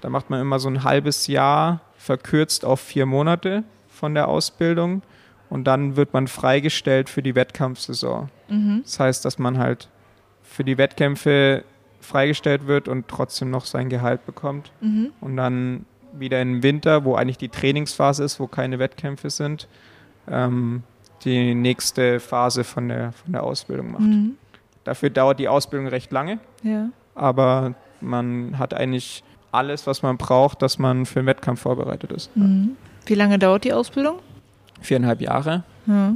[0.00, 5.02] da macht man immer so ein halbes Jahr verkürzt auf vier Monate von der Ausbildung
[5.50, 8.30] und dann wird man freigestellt für die Wettkampfsaison.
[8.48, 8.80] Mhm.
[8.84, 9.88] Das heißt, dass man halt
[10.52, 11.64] für die Wettkämpfe
[12.00, 14.70] freigestellt wird und trotzdem noch sein Gehalt bekommt.
[14.80, 15.12] Mhm.
[15.20, 19.66] Und dann wieder im Winter, wo eigentlich die Trainingsphase ist, wo keine Wettkämpfe sind,
[20.30, 20.82] ähm,
[21.24, 24.02] die nächste Phase von der, von der Ausbildung macht.
[24.02, 24.36] Mhm.
[24.84, 26.88] Dafür dauert die Ausbildung recht lange, Ja.
[27.14, 32.36] aber man hat eigentlich alles, was man braucht, dass man für einen Wettkampf vorbereitet ist.
[32.36, 32.76] Mhm.
[33.06, 34.18] Wie lange dauert die Ausbildung?
[34.80, 35.62] Viereinhalb Jahre.
[35.86, 36.14] Ja.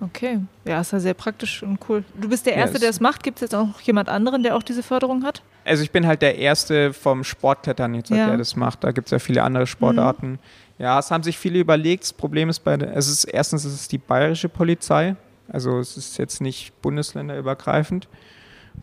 [0.00, 0.40] Okay.
[0.64, 2.04] Ja, ist ja sehr praktisch und cool.
[2.18, 3.22] Du bist der Erste, es- der es macht.
[3.22, 5.42] Gibt es jetzt auch noch jemand anderen, der auch diese Förderung hat?
[5.64, 8.28] Also ich bin halt der Erste vom Sportklettern jetzt, Ja.
[8.28, 8.82] der das macht.
[8.82, 10.38] Da gibt es ja viele andere Sportarten.
[10.78, 12.04] Ja, es haben sich viele überlegt.
[12.04, 15.16] Das Problem ist bei es ist erstens es ist die bayerische Polizei.
[15.52, 18.08] Also es ist jetzt nicht bundesländerübergreifend.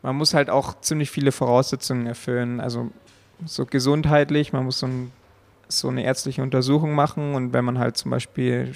[0.04, 2.60] Man muss halt auch ziemlich viele Voraussetzungen erfüllen.
[2.60, 2.92] Also
[3.46, 5.12] so gesundheitlich, man muss so, ein,
[5.68, 8.74] so eine ärztliche Untersuchung machen und wenn man halt zum Beispiel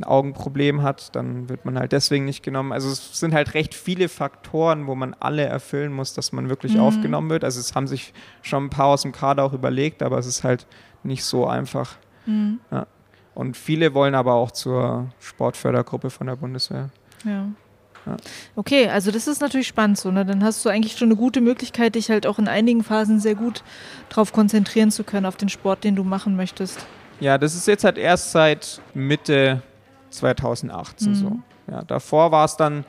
[0.00, 2.72] ein Augenproblem hat, dann wird man halt deswegen nicht genommen.
[2.72, 6.74] Also es sind halt recht viele Faktoren, wo man alle erfüllen muss, dass man wirklich
[6.74, 6.80] Mhm.
[6.80, 7.44] aufgenommen wird.
[7.44, 10.42] Also es haben sich schon ein paar aus dem Kader auch überlegt, aber es ist
[10.44, 10.66] halt
[11.02, 11.96] nicht so einfach.
[12.26, 12.60] Mhm.
[13.34, 16.90] Und viele wollen aber auch zur Sportfördergruppe von der Bundeswehr.
[17.24, 17.46] Ja.
[18.06, 18.16] Ja.
[18.56, 20.10] Okay, also das ist natürlich spannend so.
[20.10, 20.24] Ne?
[20.24, 23.34] Dann hast du eigentlich schon eine gute Möglichkeit, dich halt auch in einigen Phasen sehr
[23.34, 23.62] gut
[24.08, 26.78] darauf konzentrieren zu können, auf den Sport, den du machen möchtest.
[27.20, 29.60] Ja, das ist jetzt halt erst seit Mitte
[30.10, 31.14] 2018 Mhm.
[31.14, 31.38] so.
[31.70, 32.84] Ja, davor war es dann,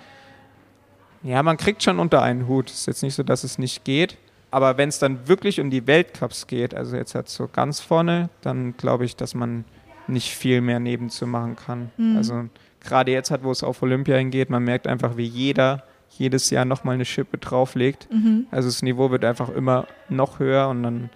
[1.23, 2.69] ja, man kriegt schon unter einen Hut.
[2.69, 4.17] Es ist jetzt nicht so, dass es nicht geht.
[4.49, 8.29] Aber wenn es dann wirklich um die Weltcups geht, also jetzt halt so ganz vorne,
[8.41, 9.63] dann glaube ich, dass man
[10.07, 11.91] nicht viel mehr nebenzu machen kann.
[11.95, 12.17] Mhm.
[12.17, 12.45] Also
[12.81, 15.83] gerade jetzt halt, wo es auf Olympia hingeht, man merkt einfach, wie jeder
[16.17, 18.09] jedes Jahr nochmal eine Schippe drauflegt.
[18.11, 18.45] Mhm.
[18.51, 21.09] Also das Niveau wird einfach immer noch höher und dann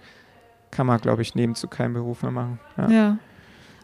[0.70, 2.58] kann man, glaube ich, nebenzu keinen Beruf mehr machen.
[2.78, 2.88] Ja.
[2.88, 3.18] Ja.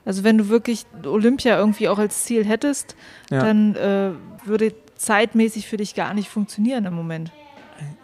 [0.05, 2.97] Also wenn du wirklich Olympia irgendwie auch als Ziel hättest,
[3.31, 3.45] Ja.
[3.45, 4.11] dann äh,
[4.45, 7.31] würde zeitmäßig für dich gar nicht funktionieren im Moment.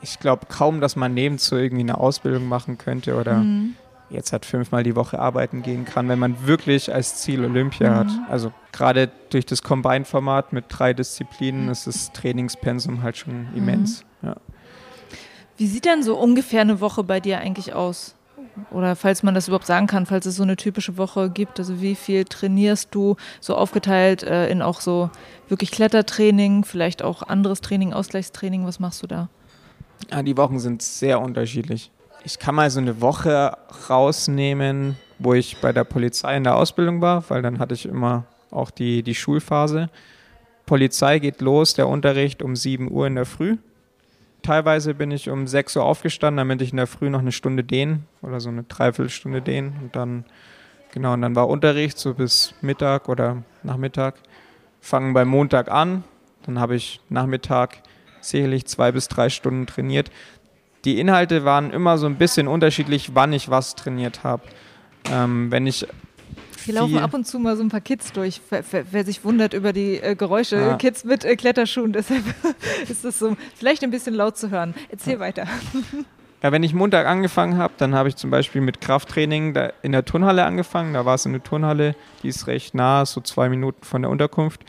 [0.02, 3.74] Ich glaube kaum, dass man nebenzu irgendwie eine Ausbildung machen könnte oder Mhm.
[4.10, 7.94] jetzt halt fünfmal die Woche arbeiten gehen kann, wenn man wirklich als Ziel Olympia Mhm.
[7.96, 8.08] hat.
[8.30, 13.56] Also gerade durch das Combine-Format mit drei Disziplinen ist das Trainingspensum halt schon Mhm.
[13.56, 14.04] immens.
[14.22, 14.36] Ja.
[15.56, 18.14] Wie sieht denn so ungefähr eine Woche bei dir eigentlich aus?
[18.70, 21.80] Oder falls man das überhaupt sagen kann, falls es so eine typische Woche gibt, also
[21.80, 25.10] wie viel trainierst du so aufgeteilt äh, in auch so
[25.48, 29.28] wirklich Klettertraining, vielleicht auch anderes Training, Ausgleichstraining, was machst du da?
[30.10, 31.90] Ja, die Wochen sind sehr unterschiedlich.
[32.24, 33.56] Ich kann mal so eine Woche
[33.88, 38.24] rausnehmen, wo ich bei der Polizei in der Ausbildung war, weil dann hatte ich immer
[38.50, 39.90] auch die, die Schulphase.
[40.66, 43.56] Polizei geht los, der Unterricht um 7 Uhr in der Früh.
[44.42, 47.64] Teilweise bin ich um 6 Uhr aufgestanden, damit ich in der Früh noch eine Stunde
[47.64, 49.76] dehnen oder so eine Dreiviertelstunde dehnen.
[49.82, 50.24] Und dann,
[50.92, 54.16] genau, und dann war Unterricht so bis Mittag oder Nachmittag.
[54.80, 56.04] Fangen beim Montag an,
[56.46, 57.82] dann habe ich Nachmittag
[58.20, 60.10] sicherlich zwei bis drei Stunden trainiert.
[60.84, 64.44] Die Inhalte waren immer so ein bisschen unterschiedlich, wann ich was trainiert habe.
[65.10, 65.86] Ähm, wenn ich
[66.64, 69.24] Hier laufen ab und zu mal so ein paar Kids durch, wer, wer, wer sich
[69.24, 70.56] wundert über die äh, Geräusche.
[70.56, 70.76] Ja.
[70.76, 72.24] Kids mit äh, Kletterschuhen, deshalb
[72.88, 74.74] ist das so vielleicht ein bisschen laut zu hören.
[74.90, 75.46] Erzähl weiter.
[76.42, 80.04] Ja, wenn ich Montag angefangen habe, dann habe ich zum Beispiel mit Krafttraining in der
[80.04, 80.94] Turnhalle angefangen.
[80.94, 84.60] Da war es eine Turnhalle, die ist recht nah, so zwei Minuten von der Unterkunft.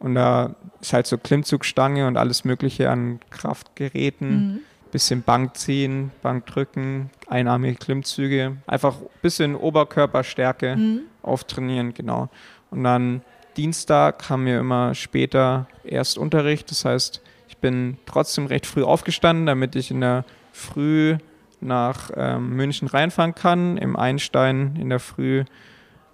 [0.00, 4.30] Und da ist halt so Klimmzugstange und alles Mögliche an Kraftgeräten.
[4.30, 4.60] Mhm.
[4.92, 8.58] Bisschen Bankziehen, Bankdrücken, einarmige Klimmzüge.
[8.66, 11.00] Einfach ein bisschen Oberkörperstärke Mhm.
[11.22, 12.28] auftrainieren, genau.
[12.70, 13.22] Und dann
[13.56, 16.70] Dienstag haben wir immer später erst Unterricht.
[16.70, 21.16] Das heißt, ich bin trotzdem recht früh aufgestanden, damit ich in der Früh
[21.60, 23.76] nach ähm, München reinfahren kann.
[23.78, 25.44] Im Einstein in der Früh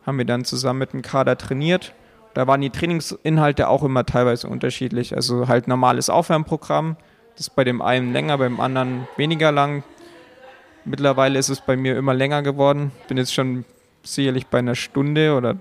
[0.07, 1.95] haben wir dann zusammen mit dem Kader trainiert.
[2.35, 5.17] Da waren die Trainingsinhalte auch immer teilweise unterschiedlich.
[5.17, 6.97] Also halt normales Aufwärmprogramm.
[7.39, 9.85] Das ist bei dem einen länger, beim anderen weniger lang.
[10.85, 12.91] Mittlerweile ist es bei mir immer länger geworden.
[13.07, 13.65] Bin jetzt schon
[14.03, 15.55] sicherlich bei einer Stunde oder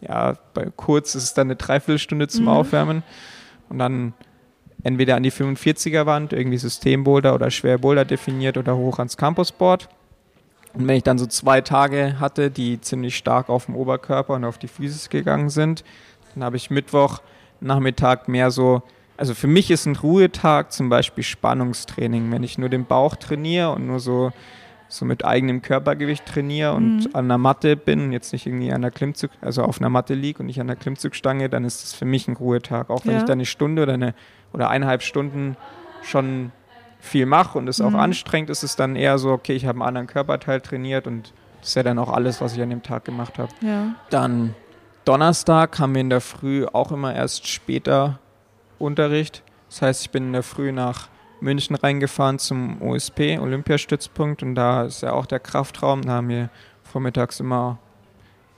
[0.00, 2.48] ja, bei kurz ist es dann eine Dreiviertelstunde zum Mhm.
[2.48, 3.02] Aufwärmen.
[3.68, 4.14] Und dann
[4.82, 9.90] entweder an die 45er-Wand, irgendwie Systemboulder oder Schwerboulder definiert oder hoch ans Campusboard.
[10.72, 14.46] Und wenn ich dann so zwei Tage hatte, die ziemlich stark auf dem Oberkörper und
[14.46, 15.84] auf die Füße gegangen sind,
[16.34, 17.20] dann habe ich Mittwoch
[17.60, 18.82] Nachmittag mehr so
[19.18, 23.72] also für mich ist ein Ruhetag zum Beispiel Spannungstraining, wenn ich nur den Bauch trainiere
[23.72, 24.30] und nur so,
[24.88, 27.10] so mit eigenem Körpergewicht trainiere und mhm.
[27.14, 30.38] an der Matte bin, jetzt nicht irgendwie an der Klimmzug, also auf einer Matte liege
[30.38, 32.90] und nicht an der Klimmzugstange, dann ist das für mich ein Ruhetag.
[32.90, 33.18] Auch wenn ja.
[33.18, 34.14] ich da eine Stunde oder eine
[34.52, 35.56] oder eineinhalb Stunden
[36.02, 36.52] schon
[37.00, 37.86] viel mache und es mhm.
[37.86, 41.08] auch anstrengend ist, ist es dann eher so, okay, ich habe einen anderen Körperteil trainiert
[41.08, 43.50] und das ist ja dann auch alles, was ich an dem Tag gemacht habe.
[43.62, 43.96] Ja.
[44.10, 44.54] Dann
[45.04, 48.20] Donnerstag haben wir in der Früh auch immer erst später
[48.78, 49.42] Unterricht.
[49.68, 51.08] Das heißt, ich bin in der Früh nach
[51.40, 56.02] München reingefahren zum OSP, Olympiastützpunkt, und da ist ja auch der Kraftraum.
[56.02, 56.50] Da haben wir
[56.82, 57.78] vormittags immer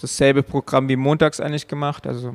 [0.01, 2.35] dasselbe Programm wie montags eigentlich gemacht, also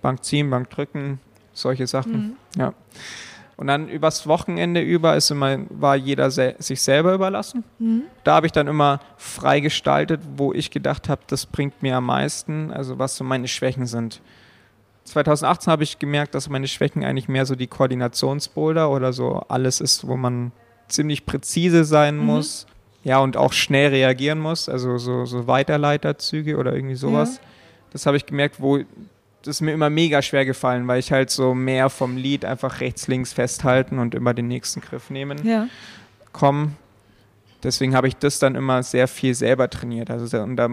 [0.00, 1.20] Bank ziehen, Bank drücken,
[1.52, 2.36] solche Sachen.
[2.54, 2.60] Mhm.
[2.60, 2.72] Ja.
[3.56, 7.64] Und dann übers Wochenende über ist immer, war jeder se sich selber überlassen.
[7.78, 8.02] Mhm.
[8.22, 12.06] Da habe ich dann immer frei gestaltet, wo ich gedacht habe, das bringt mir am
[12.06, 14.20] meisten, also was so meine Schwächen sind.
[15.06, 19.80] 2018 habe ich gemerkt, dass meine Schwächen eigentlich mehr so die Koordinationsboulder oder so alles
[19.80, 20.52] ist, wo man
[20.88, 22.26] ziemlich präzise sein mhm.
[22.26, 22.66] muss.
[23.04, 27.36] Ja, und auch schnell reagieren muss, also so, so Weiterleiterzüge oder irgendwie sowas.
[27.36, 27.48] Ja.
[27.92, 28.80] Das habe ich gemerkt, wo
[29.42, 32.80] das ist mir immer mega schwer gefallen, weil ich halt so mehr vom Lied einfach
[32.80, 35.68] rechts, links festhalten und immer den nächsten Griff nehmen ja.
[36.32, 36.76] kommen.
[37.62, 40.10] Deswegen habe ich das dann immer sehr viel selber trainiert.
[40.10, 40.68] Also und da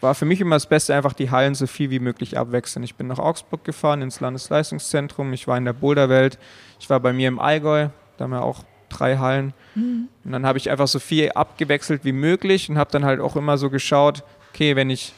[0.00, 2.82] war für mich immer das Beste, einfach die Hallen so viel wie möglich abwechseln.
[2.82, 6.38] Ich bin nach Augsburg gefahren, ins Landesleistungszentrum, ich war in der Boulderwelt,
[6.78, 9.54] ich war bei mir im Allgäu, da haben wir auch drei Hallen.
[9.74, 10.08] Mhm.
[10.24, 13.36] Und dann habe ich einfach so viel abgewechselt wie möglich und habe dann halt auch
[13.36, 15.12] immer so geschaut, okay, wenn ich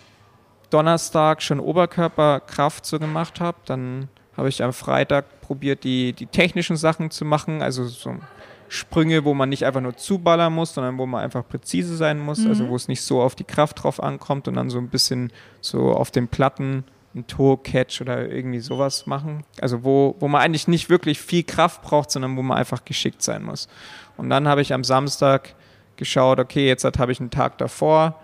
[0.70, 6.76] Donnerstag schon Oberkörperkraft so gemacht habe, dann habe ich am Freitag probiert, die, die technischen
[6.76, 8.16] Sachen zu machen, also so
[8.68, 12.38] Sprünge, wo man nicht einfach nur zuballern muss, sondern wo man einfach präzise sein muss,
[12.38, 12.54] also mhm.
[12.54, 15.32] also wo es nicht so auf die Kraft drauf ankommt und dann so ein bisschen
[15.60, 19.44] so auf den Platten ein Toe-Catch oder irgendwie sowas machen.
[19.60, 23.22] Also wo, wo man eigentlich nicht wirklich viel Kraft braucht, sondern wo man einfach geschickt
[23.22, 23.68] sein muss.
[24.16, 25.54] Und dann habe ich am Samstag
[25.96, 28.20] geschaut, okay, jetzt habe ich einen Tag davor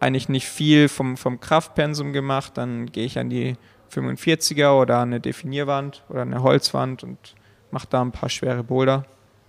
[0.00, 3.56] eigentlich nicht viel vom, vom Kraftpensum gemacht, dann gehe ich an die
[3.92, 7.34] 45er oder eine Definierwand oder eine Holzwand und
[7.70, 9.04] mache da ein paar schwere Boulder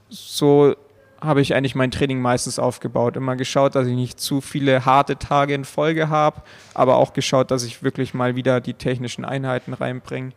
[0.09, 0.75] so
[1.19, 3.15] habe ich eigentlich mein Training meistens aufgebaut.
[3.15, 6.41] Immer geschaut, dass ich nicht zu viele harte Tage in Folge habe,
[6.73, 10.31] aber auch geschaut, dass ich wirklich mal wieder die technischen Einheiten reinbringe,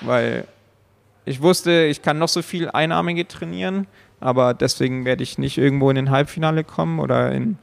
[0.00, 0.46] weil
[1.24, 3.86] ich wusste, ich kann noch so viel Einarmige trainieren,
[4.20, 7.58] aber deswegen werde ich nicht irgendwo in den Halbfinale kommen oder in,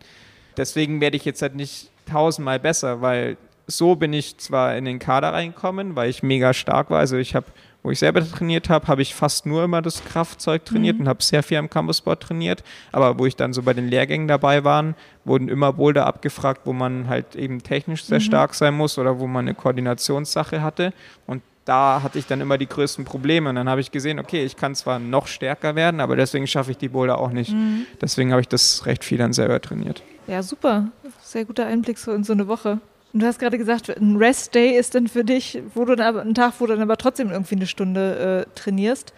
[0.56, 3.38] deswegen werde ich jetzt halt nicht tausendmal besser, weil
[3.70, 7.36] so bin ich zwar in den Kader reingekommen, weil ich mega stark war, also ich
[7.36, 7.46] habe
[7.82, 11.04] wo ich selber trainiert habe, habe ich fast nur immer das Kraftzeug trainiert mhm.
[11.04, 12.64] und habe sehr viel am Campussport trainiert.
[12.92, 16.74] Aber wo ich dann so bei den Lehrgängen dabei war, wurden immer Boulder abgefragt, wo
[16.74, 18.24] man halt eben technisch sehr mhm.
[18.24, 20.94] stark sein muss oder wo man eine Koordinationssache hatte.
[21.26, 23.50] Und da hatte ich dann immer die größten Probleme.
[23.50, 26.72] Und dann habe ich gesehen, okay, ich kann zwar noch stärker werden, aber deswegen schaffe
[26.72, 27.54] ich die Boulder auch nicht.
[27.54, 27.86] Mhm.
[28.02, 30.04] Deswegen habe ich das recht viel dann selber trainiert.
[30.28, 30.88] Ja, super.
[31.22, 32.80] Sehr guter Einblick so in so eine Woche.
[33.12, 36.22] Und du hast gerade gesagt, ein Rest-Day ist dann für dich, wo du dann aber,
[36.22, 39.14] ein Tag, wo du dann aber trotzdem irgendwie eine Stunde äh, trainierst.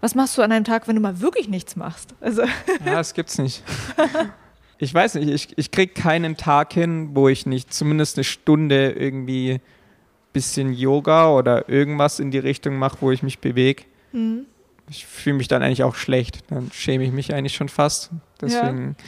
[0.00, 2.14] Was machst du an einem Tag, wenn du mal wirklich nichts machst?
[2.20, 2.42] Also
[2.84, 3.62] ja, das gibt's nicht.
[4.78, 8.90] Ich weiß nicht, ich, ich krieg keinen Tag hin, wo ich nicht zumindest eine Stunde
[8.90, 9.60] irgendwie ein
[10.34, 13.84] bisschen Yoga oder irgendwas in die Richtung mache, wo ich mich bewege.
[14.12, 14.44] Mhm.
[14.90, 16.40] Ich fühle mich dann eigentlich auch schlecht.
[16.50, 18.10] Dann schäme ich mich eigentlich schon fast.
[18.42, 18.96] Deswegen.
[18.98, 19.04] Ja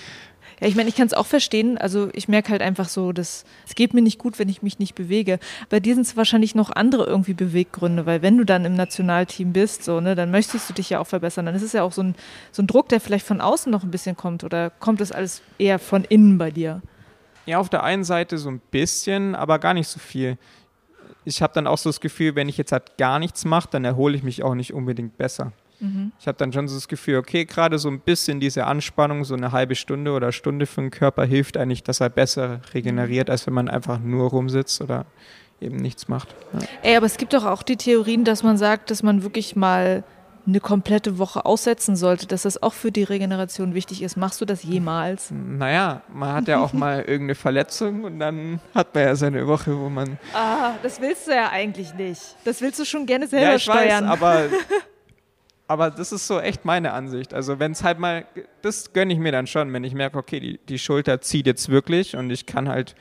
[0.60, 1.78] ja, ich meine, ich kann es auch verstehen.
[1.78, 4.78] Also ich merke halt einfach so, dass es geht mir nicht gut, wenn ich mich
[4.78, 5.38] nicht bewege.
[5.68, 9.52] Bei dir sind es wahrscheinlich noch andere irgendwie Beweggründe, weil wenn du dann im Nationalteam
[9.52, 11.46] bist, so, ne, dann möchtest du dich ja auch verbessern.
[11.46, 12.14] Dann ist es ja auch so ein,
[12.50, 15.42] so ein Druck, der vielleicht von außen noch ein bisschen kommt oder kommt das alles
[15.58, 16.82] eher von innen bei dir?
[17.46, 20.36] Ja, auf der einen Seite so ein bisschen, aber gar nicht so viel.
[21.24, 23.84] Ich habe dann auch so das Gefühl, wenn ich jetzt halt gar nichts mache, dann
[23.84, 25.52] erhole ich mich auch nicht unbedingt besser.
[25.80, 26.12] Mhm.
[26.18, 29.34] Ich habe dann schon so das Gefühl, okay, gerade so ein bisschen diese Anspannung, so
[29.34, 33.32] eine halbe Stunde oder Stunde für den Körper hilft eigentlich, dass er besser regeneriert, mhm.
[33.32, 35.06] als wenn man einfach nur rumsitzt oder
[35.60, 36.34] eben nichts macht.
[36.52, 36.58] Ja.
[36.82, 40.04] Ey, aber es gibt doch auch die Theorien, dass man sagt, dass man wirklich mal
[40.48, 44.16] eine komplette Woche aussetzen sollte, dass das auch für die Regeneration wichtig ist.
[44.16, 45.30] Machst du das jemals?
[45.30, 49.78] Naja, man hat ja auch mal irgendeine Verletzung und dann hat man ja seine Woche,
[49.78, 50.18] wo man.
[50.34, 52.22] Ah, das willst du ja eigentlich nicht.
[52.44, 54.04] Das willst du schon gerne selber ja, ich steuern.
[54.04, 54.44] Weiß, aber
[55.68, 57.34] aber das ist so echt meine Ansicht.
[57.34, 58.24] Also wenn es halt mal,
[58.62, 61.68] das gönne ich mir dann schon, wenn ich merke, okay, die, die Schulter zieht jetzt
[61.68, 62.96] wirklich und ich kann halt,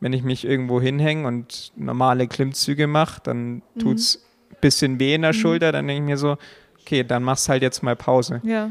[0.00, 3.62] wenn ich mich irgendwo hinhänge und normale Klimmzüge mache, dann mhm.
[3.78, 5.38] tut es ein bisschen weh in der mhm.
[5.38, 6.38] Schulter, dann denke ich mir so,
[6.80, 8.40] okay, dann machst halt jetzt mal Pause.
[8.44, 8.70] Ja.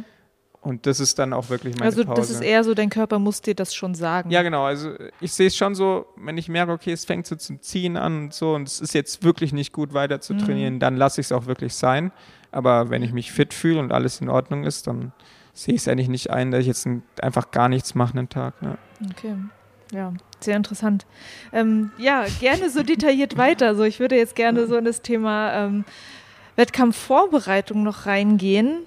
[0.65, 2.21] Und das ist dann auch wirklich meine also, Pause.
[2.21, 4.31] Also das ist eher so, dein Körper muss dir das schon sagen.
[4.31, 4.63] Ja, genau.
[4.63, 7.95] Also ich sehe es schon so, wenn ich merke, okay, es fängt so zum Ziehen
[7.97, 10.79] an und so und es ist jetzt wirklich nicht gut weiter zu trainieren, mhm.
[10.79, 12.11] dann lasse ich es auch wirklich sein.
[12.55, 15.11] Aber wenn ich mich fit fühle und alles in Ordnung ist, dann
[15.53, 16.87] sehe ich es eigentlich nicht ein, dass ich jetzt
[17.21, 18.53] einfach gar nichts mache einen Tag.
[18.61, 18.77] Ja.
[19.11, 19.35] Okay.
[19.91, 21.05] Ja, sehr interessant.
[21.51, 23.67] Ähm, ja, gerne so detailliert weiter.
[23.67, 25.83] Also ich würde jetzt gerne so in das Thema ähm,
[26.55, 28.83] Wettkampfvorbereitung noch reingehen.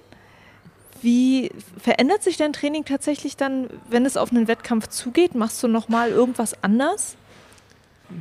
[1.03, 5.35] Wie verändert sich dein Training tatsächlich dann, wenn es auf einen Wettkampf zugeht?
[5.35, 7.15] Machst du nochmal irgendwas anders?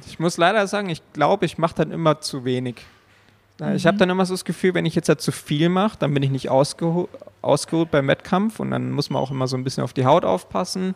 [0.06, 2.84] Ich muss leider sagen, ich glaube, ich mache dann immer zu wenig.
[3.58, 3.74] Mhm.
[3.74, 6.14] Ich habe dann immer so das Gefühl, wenn ich jetzt halt zu viel mache, dann
[6.14, 7.08] bin ich nicht ausgehu
[7.42, 10.24] ausgeruht beim Wettkampf und dann muss man auch immer so ein bisschen auf die Haut
[10.24, 10.94] aufpassen.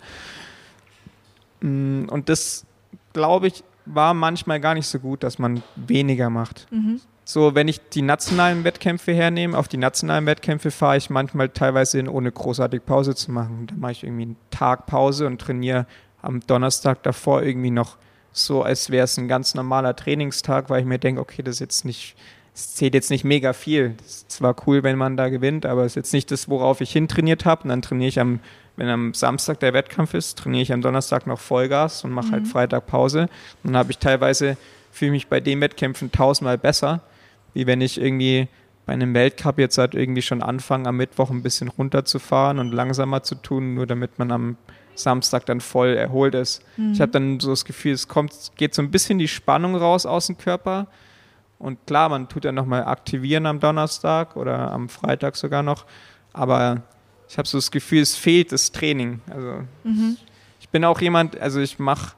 [1.60, 2.66] Mm, und das,
[3.12, 6.66] glaube ich, war manchmal gar nicht so gut, dass man weniger macht.
[6.70, 7.00] Mhm.
[7.24, 11.98] So, wenn ich die nationalen Wettkämpfe hernehme, auf die nationalen Wettkämpfe fahre ich manchmal teilweise
[11.98, 13.68] hin, ohne großartig Pause zu machen.
[13.68, 15.86] Da mache ich irgendwie einen Tag Pause und trainiere
[16.20, 17.96] am Donnerstag davor irgendwie noch
[18.32, 21.60] so, als wäre es ein ganz normaler Trainingstag, weil ich mir denke, okay, das ist
[21.60, 22.16] jetzt nicht,
[22.54, 23.94] es zählt jetzt nicht mega viel.
[24.00, 26.80] Es ist zwar cool, wenn man da gewinnt, aber es ist jetzt nicht das, worauf
[26.80, 27.62] ich hintrainiert habe.
[27.62, 28.40] Und dann trainiere ich am,
[28.76, 32.42] wenn am Samstag der Wettkampf ist, trainiere ich am Donnerstag noch Vollgas und mache halt
[32.42, 32.46] mhm.
[32.46, 33.22] halt Freitag Pause.
[33.62, 34.56] Und dann habe ich teilweise,
[34.90, 37.00] fühle mich bei den Wettkämpfen tausendmal besser,
[37.54, 38.48] wie wenn ich irgendwie
[38.84, 43.22] bei einem Weltcup jetzt halt irgendwie schon anfange, am Mittwoch ein bisschen runterzufahren und langsamer
[43.22, 44.56] zu tun, nur damit man am
[44.94, 46.62] Samstag dann voll erholt ist.
[46.76, 46.92] Mhm.
[46.92, 50.04] Ich habe dann so das Gefühl, es kommt, geht so ein bisschen die Spannung raus
[50.04, 50.88] aus dem Körper.
[51.62, 55.86] Und klar, man tut ja nochmal aktivieren am Donnerstag oder am Freitag sogar noch.
[56.32, 56.82] Aber
[57.28, 59.20] ich habe so das Gefühl, es fehlt das Training.
[59.30, 60.16] Also mhm.
[60.58, 62.16] ich bin auch jemand, also ich mache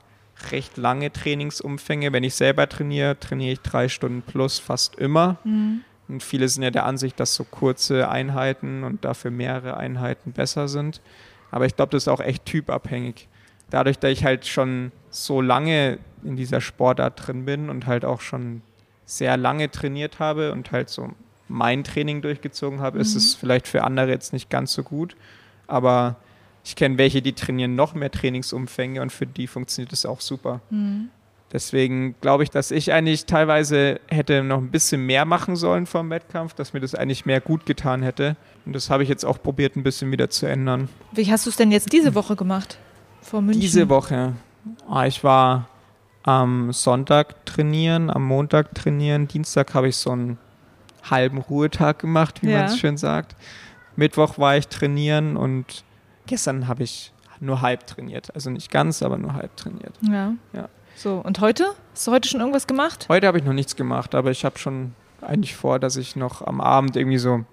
[0.50, 2.10] recht lange Trainingsumfänge.
[2.14, 5.36] Wenn ich selber trainiere, trainiere ich drei Stunden plus fast immer.
[5.44, 5.82] Mhm.
[6.08, 10.68] Und viele sind ja der Ansicht, dass so kurze Einheiten und dafür mehrere Einheiten besser
[10.68, 11.02] sind.
[11.50, 13.28] Aber ich glaube, das ist auch echt typabhängig.
[13.68, 18.22] Dadurch, dass ich halt schon so lange in dieser Sportart drin bin und halt auch
[18.22, 18.62] schon
[19.06, 21.10] sehr lange trainiert habe und halt so
[21.48, 23.02] mein Training durchgezogen habe, mhm.
[23.02, 25.16] ist es vielleicht für andere jetzt nicht ganz so gut.
[25.66, 26.16] Aber
[26.64, 30.60] ich kenne welche, die trainieren noch mehr Trainingsumfänge und für die funktioniert es auch super.
[30.70, 31.10] Mhm.
[31.52, 36.10] Deswegen glaube ich, dass ich eigentlich teilweise hätte noch ein bisschen mehr machen sollen vom
[36.10, 38.36] Wettkampf, dass mir das eigentlich mehr gut getan hätte.
[38.66, 40.88] Und das habe ich jetzt auch probiert, ein bisschen wieder zu ändern.
[41.12, 42.78] Wie hast du es denn jetzt diese Woche gemacht?
[43.20, 43.60] Vor München?
[43.60, 44.32] Diese Woche.
[44.88, 45.68] Ah, ich war
[46.24, 50.38] am Sonntag trainieren, am Montag trainieren, Dienstag habe ich so einen
[51.08, 52.58] halben Ruhetag gemacht, wie ja.
[52.58, 53.36] man es schön sagt.
[53.94, 55.84] Mittwoch war ich trainieren und
[56.26, 58.34] gestern habe ich nur halb trainiert.
[58.34, 59.94] Also nicht ganz, aber nur halb trainiert.
[60.00, 60.34] Ja.
[60.52, 60.68] ja.
[60.96, 61.66] So, und heute?
[61.92, 63.06] Hast du heute schon irgendwas gemacht?
[63.08, 66.42] Heute habe ich noch nichts gemacht, aber ich habe schon eigentlich vor, dass ich noch
[66.42, 67.44] am Abend irgendwie so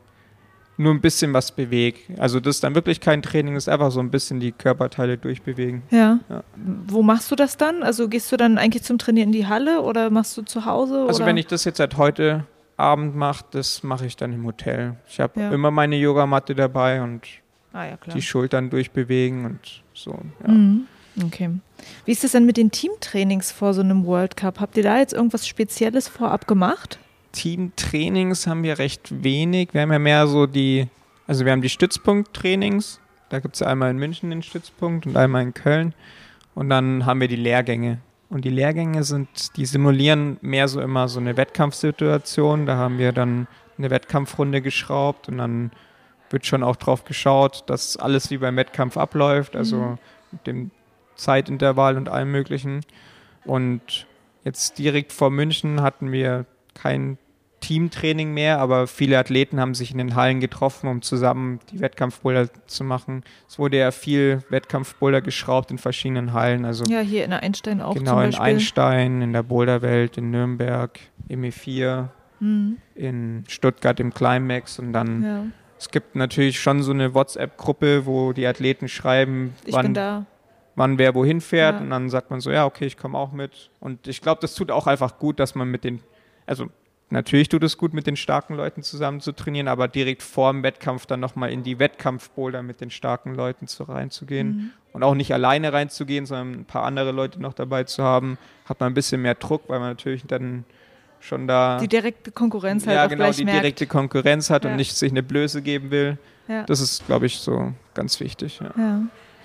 [0.82, 2.00] nur ein bisschen was bewege.
[2.18, 5.18] Also das ist dann wirklich kein Training, das ist einfach so ein bisschen die Körperteile
[5.18, 5.84] durchbewegen.
[5.92, 6.20] Ja.
[6.30, 6.44] ja.
[6.88, 7.84] Wo machst du das dann?
[7.84, 11.06] Also gehst du dann eigentlich zum Trainieren in die Halle oder machst du zu Hause?
[11.08, 11.26] Also oder?
[11.28, 12.46] wenn ich das jetzt seit heute
[12.78, 14.96] Abend mache, das mache ich dann im Hotel.
[15.08, 15.52] Ich habe ja.
[15.52, 17.28] immer meine Yogamatte dabei und
[17.74, 20.20] ah, ja, die Schultern durchbewegen und so.
[20.46, 20.88] Mhm.
[21.24, 21.50] Okay.
[22.06, 24.60] Wie ist es denn mit den Teamtrainings vor so einem World Cup?
[24.60, 27.00] Habt ihr da jetzt irgendwas Spezielles vorab gemacht?
[27.32, 29.70] Teamtrainings haben wir recht wenig.
[29.74, 30.88] Wir haben ja mehr so die,
[31.28, 33.00] also wir haben die Stützpunkttrainings.
[33.30, 35.94] Da gibt es einmal in München den Stützpunkt und einmal in Köln.
[36.54, 38.00] Und dann haben wir die Lehrgänge.
[38.30, 42.66] Und die Lehrgänge sind, die simulieren mehr so immer so eine Wettkampfsituation.
[42.66, 45.72] Da haben wir dann eine Wettkampfrunde geschraubt und dann
[46.30, 49.56] wird schon auch drauf geschaut, dass alles wie beim Wettkampf abläuft.
[49.56, 49.98] Also mhm.
[50.32, 50.72] mit dem
[51.16, 52.82] Zeitintervall und allem Möglichen.
[53.46, 54.08] Und
[54.44, 57.18] jetzt direkt vor München hatten wir kein
[57.72, 62.50] Teamtraining mehr, aber viele Athleten haben sich in den Hallen getroffen, um zusammen die Wettkampfboulder
[62.68, 63.24] zu machen.
[63.48, 66.66] Es wurde ja viel Wettkampfboulder geschraubt in verschiedenen Hallen.
[66.66, 67.94] Also ja, hier in der Einstein auch.
[67.94, 72.10] Genau, in Einstein, in der Boulderwelt, in Nürnberg, im E4,
[72.42, 72.78] mhm.
[72.94, 75.24] in Stuttgart im Climax und dann.
[75.24, 75.44] Ja.
[75.80, 80.26] Es gibt natürlich schon so eine WhatsApp-Gruppe, wo die Athleten schreiben, ich wann, bin da
[80.76, 81.82] wann wer wohin fährt ja.
[81.82, 83.72] und dann sagt man so, ja, okay, ich komme auch mit.
[83.80, 86.02] Und ich glaube, das tut auch einfach gut, dass man mit den,
[86.46, 86.68] also
[87.12, 90.64] natürlich tut es gut, mit den starken Leuten zusammen zu trainieren, aber direkt vor dem
[90.64, 94.72] Wettkampf dann nochmal in die Wettkampfboulder mit den starken Leuten zu reinzugehen mhm.
[94.94, 98.80] und auch nicht alleine reinzugehen, sondern ein paar andere Leute noch dabei zu haben, hat
[98.80, 100.66] man ein bisschen mehr Druck, weil man natürlich dann
[101.20, 103.60] schon da die direkte Konkurrenz halt ja genau die merkt.
[103.60, 104.72] direkte Konkurrenz hat ja.
[104.72, 106.18] und nicht sich eine Blöße geben will.
[106.48, 106.64] Ja.
[106.64, 108.60] Das ist, glaube ich, so ganz wichtig.
[108.60, 108.72] Ja.
[108.76, 109.02] ja.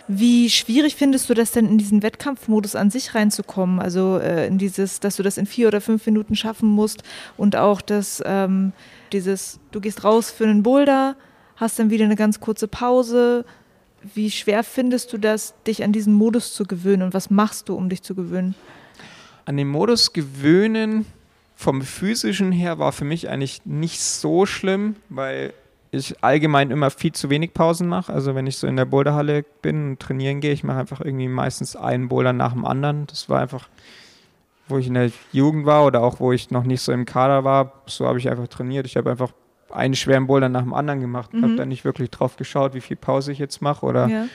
[0.08, 3.80] Wie schwierig findest du das denn, in diesen Wettkampfmodus an sich reinzukommen?
[3.80, 7.02] Also äh, in dieses, dass du das in vier oder fünf Minuten schaffen musst
[7.36, 8.72] und auch das, ähm,
[9.12, 11.16] dieses, du gehst raus für einen Boulder,
[11.56, 13.44] hast dann wieder eine ganz kurze Pause.
[14.14, 17.74] Wie schwer findest du das, dich an diesen Modus zu gewöhnen und was machst du,
[17.74, 18.54] um dich zu gewöhnen?
[19.44, 21.04] An den Modus gewöhnen
[21.56, 25.52] vom physischen her war für mich eigentlich nicht so schlimm, weil
[25.96, 28.12] ich allgemein immer viel zu wenig Pausen mache.
[28.12, 31.28] Also wenn ich so in der Boulderhalle bin und trainieren gehe, ich mache einfach irgendwie
[31.28, 33.06] meistens einen Boulder nach dem anderen.
[33.06, 33.68] Das war einfach,
[34.68, 37.44] wo ich in der Jugend war oder auch wo ich noch nicht so im Kader
[37.44, 38.86] war, so habe ich einfach trainiert.
[38.86, 39.32] Ich habe einfach
[39.70, 41.32] einen schweren Boulder nach dem anderen gemacht.
[41.32, 41.42] Mhm.
[41.42, 44.26] Habe da nicht wirklich drauf geschaut, wie viel Pause ich jetzt mache oder ja.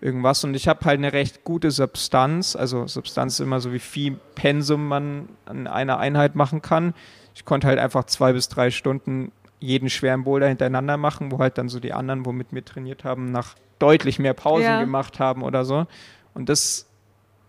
[0.00, 0.44] irgendwas.
[0.44, 2.56] Und ich habe halt eine recht gute Substanz.
[2.56, 6.94] Also Substanz ist immer so, wie viel Pensum man an einer Einheit machen kann.
[7.34, 9.32] Ich konnte halt einfach zwei bis drei Stunden
[9.62, 13.04] jeden schweren Boulder hintereinander machen, wo halt dann so die anderen, wo mit mir trainiert
[13.04, 14.80] haben, nach deutlich mehr Pausen ja.
[14.80, 15.86] gemacht haben oder so.
[16.34, 16.86] Und das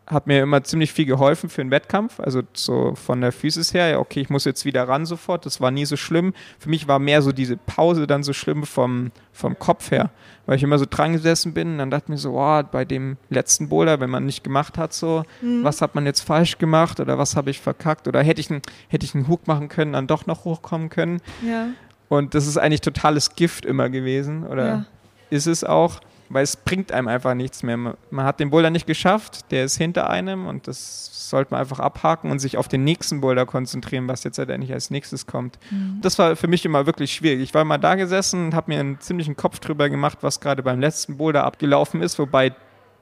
[0.05, 2.19] hat mir immer ziemlich viel geholfen für einen Wettkampf.
[2.19, 5.45] Also so von der Physis her, ja, okay, ich muss jetzt wieder ran sofort.
[5.45, 6.33] Das war nie so schlimm.
[6.59, 10.11] Für mich war mehr so diese Pause dann so schlimm vom, vom Kopf her,
[10.45, 12.83] weil ich immer so dran gesessen bin und dann dachte ich mir so, oh, bei
[12.83, 15.63] dem letzten Boulder, wenn man nicht gemacht hat, so, mhm.
[15.63, 18.61] was hat man jetzt falsch gemacht oder was habe ich verkackt oder hätte ich, einen,
[18.89, 21.21] hätte ich einen Hook machen können, dann doch noch hochkommen können.
[21.47, 21.67] Ja.
[22.13, 24.85] Und das ist eigentlich totales Gift immer gewesen oder ja.
[25.29, 25.99] ist es auch
[26.33, 27.77] weil es bringt einem einfach nichts mehr.
[27.77, 31.79] Man hat den Boulder nicht geschafft, der ist hinter einem und das sollte man einfach
[31.79, 35.59] abhaken und sich auf den nächsten Boulder konzentrieren, was jetzt letztendlich als nächstes kommt.
[35.69, 35.99] Mhm.
[36.01, 37.41] Das war für mich immer wirklich schwierig.
[37.41, 40.63] Ich war mal da gesessen und habe mir einen ziemlichen Kopf drüber gemacht, was gerade
[40.63, 42.53] beim letzten Boulder abgelaufen ist, wobei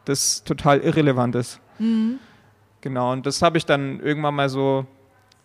[0.05, 1.59] das total irrelevant ist.
[1.80, 2.20] Mhm.
[2.82, 4.86] Genau, und das habe ich dann irgendwann mal so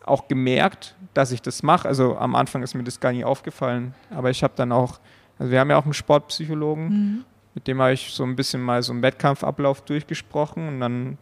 [0.06, 1.86] auch gemerkt, dass ich das mache.
[1.86, 5.00] Also am Anfang ist mir das gar nicht aufgefallen, aber ich habe dann auch,
[5.38, 7.24] also wir haben ja auch einen Sportpsychologen mhm
[7.56, 11.16] mit dem habe ich so ein bisschen mal so einen Wettkampfablauf durchgesprochen und dann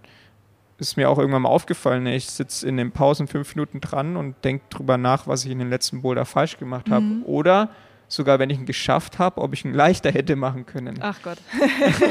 [0.79, 4.35] ist mir auch irgendwann mal aufgefallen, ich sitze in den Pausen fünf Minuten dran und
[4.43, 7.05] denke drüber nach, was ich in den letzten Boulder falsch gemacht habe.
[7.05, 7.23] Mhm.
[7.25, 7.69] Oder
[8.09, 10.99] sogar, wenn ich ihn geschafft habe, ob ich ihn leichter hätte machen können.
[11.01, 11.39] Ach Gott.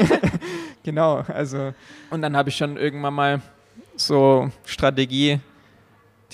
[0.82, 1.74] genau, also
[2.08, 3.42] und dann habe ich schon irgendwann mal
[3.94, 5.38] so Strategie.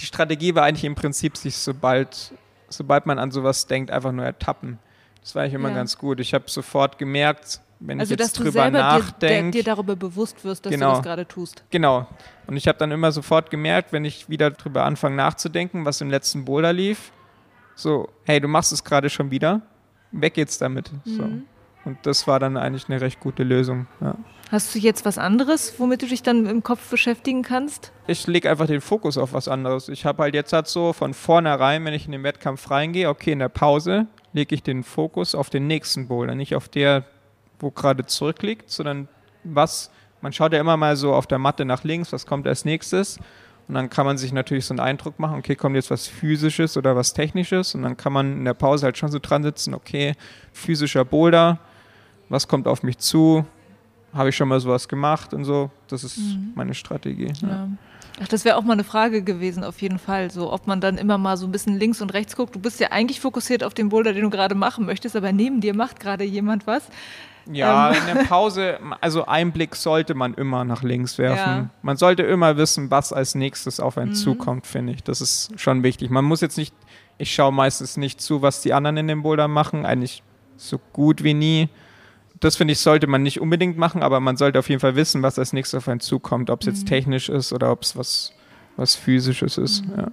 [0.00, 2.32] Die Strategie war eigentlich im Prinzip, sich sobald,
[2.68, 4.78] sobald man an sowas denkt, einfach nur ertappen.
[5.20, 5.74] Das war eigentlich immer ja.
[5.74, 6.20] ganz gut.
[6.20, 9.58] Ich habe sofort gemerkt, wenn also, ich jetzt drüber nachdenke.
[9.58, 11.64] Dir, dir, darüber bewusst wirst, dass genau, du das gerade tust.
[11.70, 12.06] Genau.
[12.46, 16.10] Und ich habe dann immer sofort gemerkt, wenn ich wieder drüber anfange nachzudenken, was im
[16.10, 17.12] letzten Boulder lief,
[17.74, 19.62] so, hey, du machst es gerade schon wieder,
[20.12, 20.90] weg geht's damit.
[20.92, 21.16] Mhm.
[21.16, 21.22] So.
[21.84, 23.86] Und das war dann eigentlich eine recht gute Lösung.
[24.00, 24.14] Ja.
[24.50, 27.92] Hast du jetzt was anderes, womit du dich dann im Kopf beschäftigen kannst?
[28.08, 29.88] Ich lege einfach den Fokus auf was anderes.
[29.88, 33.30] Ich habe halt jetzt halt so von vornherein, wenn ich in den Wettkampf reingehe, okay,
[33.30, 37.04] in der Pause lege ich den Fokus auf den nächsten Boulder, nicht auf der,
[37.60, 39.06] wo gerade zurückliegt, sondern
[39.44, 42.64] was, man schaut ja immer mal so auf der Matte nach links, was kommt als
[42.64, 43.18] nächstes.
[43.68, 46.76] Und dann kann man sich natürlich so einen Eindruck machen, okay, kommt jetzt was Physisches
[46.76, 47.76] oder was Technisches.
[47.76, 50.14] Und dann kann man in der Pause halt schon so dran sitzen, okay,
[50.52, 51.60] physischer Boulder,
[52.28, 53.46] was kommt auf mich zu?
[54.12, 55.70] Habe ich schon mal sowas gemacht und so.
[55.88, 56.52] Das ist mhm.
[56.54, 57.32] meine Strategie.
[57.42, 57.48] Ja.
[57.48, 57.68] Ja.
[58.22, 60.30] Ach, das wäre auch mal eine Frage gewesen, auf jeden Fall.
[60.30, 62.54] So, ob man dann immer mal so ein bisschen links und rechts guckt.
[62.54, 65.60] Du bist ja eigentlich fokussiert auf den Boulder, den du gerade machen möchtest, aber neben
[65.60, 66.82] dir macht gerade jemand was.
[67.50, 67.96] Ja, ähm.
[68.08, 71.38] in der Pause, also ein Blick sollte man immer nach links werfen.
[71.38, 71.70] Ja.
[71.82, 74.14] Man sollte immer wissen, was als nächstes auf einen mhm.
[74.14, 75.02] zukommt, finde ich.
[75.02, 76.10] Das ist schon wichtig.
[76.10, 76.74] Man muss jetzt nicht,
[77.16, 80.22] ich schaue meistens nicht zu, was die anderen in dem Boulder machen, eigentlich
[80.56, 81.68] so gut wie nie.
[82.40, 85.22] Das finde ich, sollte man nicht unbedingt machen, aber man sollte auf jeden Fall wissen,
[85.22, 86.72] was als nächstes auf einen zukommt, ob es mhm.
[86.72, 88.32] jetzt technisch ist oder ob es was,
[88.76, 89.86] was physisches ist.
[89.86, 89.94] Mhm.
[89.96, 90.08] Ja.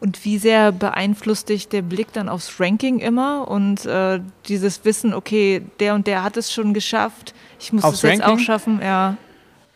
[0.00, 5.14] Und wie sehr beeinflusst dich der Blick dann aufs Ranking immer und äh, dieses Wissen,
[5.14, 9.16] okay, der und der hat es schon geschafft, ich muss es jetzt auch schaffen, ja.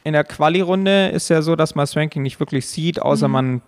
[0.03, 3.33] In der Quali-Runde ist ja so, dass man das Ranking nicht wirklich sieht, außer mhm.
[3.33, 3.63] man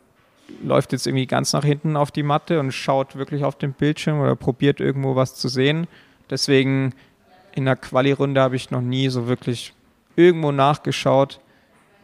[0.63, 4.21] läuft jetzt irgendwie ganz nach hinten auf die Matte und schaut wirklich auf den Bildschirm
[4.21, 5.87] oder probiert irgendwo was zu sehen.
[6.31, 6.95] Deswegen
[7.59, 9.75] in der Quali-Runde habe ich noch nie so wirklich
[10.17, 11.41] irgendwo nachgeschaut,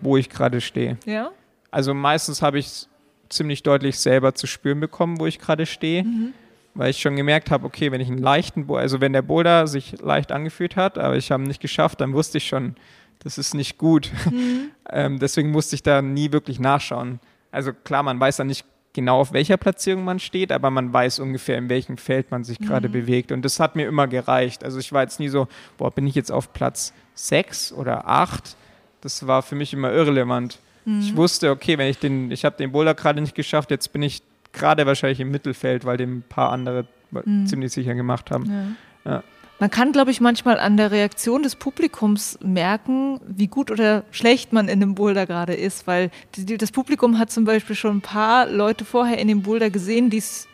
[0.01, 0.99] wo ich gerade stehe.
[1.07, 1.31] Ja.
[1.71, 2.87] Also meistens habe ich
[3.29, 6.05] ziemlich deutlich selber zu spüren bekommen, wo ich gerade stehe.
[6.05, 6.35] Mhm.
[6.75, 9.69] Weil ich schon gemerkt habe, okay, wenn ich einen leichten, Boulder, also wenn der Boulder
[9.69, 12.75] sich leicht angefühlt hat, aber ich habe ihn nicht geschafft, dann wusste ich schon,
[13.21, 14.11] das ist nicht gut.
[14.31, 14.71] Mhm.
[14.91, 17.21] ähm, deswegen musste ich da nie wirklich nachschauen.
[17.53, 21.19] Also klar, man weiß dann nicht genau, auf welcher Platzierung man steht, aber man weiß
[21.19, 22.93] ungefähr, in welchem Feld man sich gerade mhm.
[22.93, 23.33] bewegt.
[23.33, 24.65] Und das hat mir immer gereicht.
[24.65, 28.57] Also ich war jetzt nie so, boah, bin ich jetzt auf Platz sechs oder acht?
[29.03, 30.59] Das war für mich immer irrelevant.
[30.87, 31.01] Mhm.
[31.01, 34.03] Ich wusste, okay, wenn ich den, ich habe den Boulder gerade nicht geschafft, jetzt bin
[34.03, 34.23] ich
[34.53, 37.47] gerade wahrscheinlich im Mittelfeld, weil dem ein paar andere mhm.
[37.47, 38.77] ziemlich sicher gemacht haben.
[39.05, 39.13] Ja.
[39.13, 39.23] Ja.
[39.65, 44.53] Man kann, glaube ich, manchmal an der Reaktion des Publikums merken, wie gut oder schlecht
[44.53, 48.47] man in dem Boulder gerade ist, weil das Publikum hat zum Beispiel schon ein paar
[48.47, 50.49] Leute vorher in dem Boulder gesehen, die es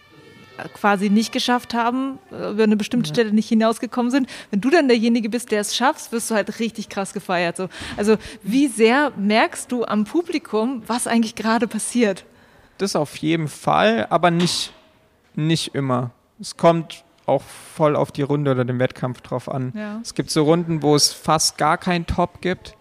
[0.75, 3.15] quasi nicht geschafft haben, äh, über eine bestimmte ja.
[3.15, 4.29] Stelle nicht hinausgekommen sind.
[4.53, 7.57] Wenn du dann derjenige bist, der es schafft, wirst du halt richtig krass gefeiert.
[7.57, 7.69] So.
[7.97, 12.25] Also wie sehr merkst du am Publikum, was eigentlich gerade passiert?
[12.79, 14.73] das auf jeden Fall, aber nicht,
[15.35, 16.13] nicht immer.
[16.41, 19.73] Es kommt auch voll auf die Runde oder den Wettkampf drauf an.
[19.77, 20.01] Ja.
[20.03, 22.77] Es gibt so Runden, wo es fast gar keinen Top gibt.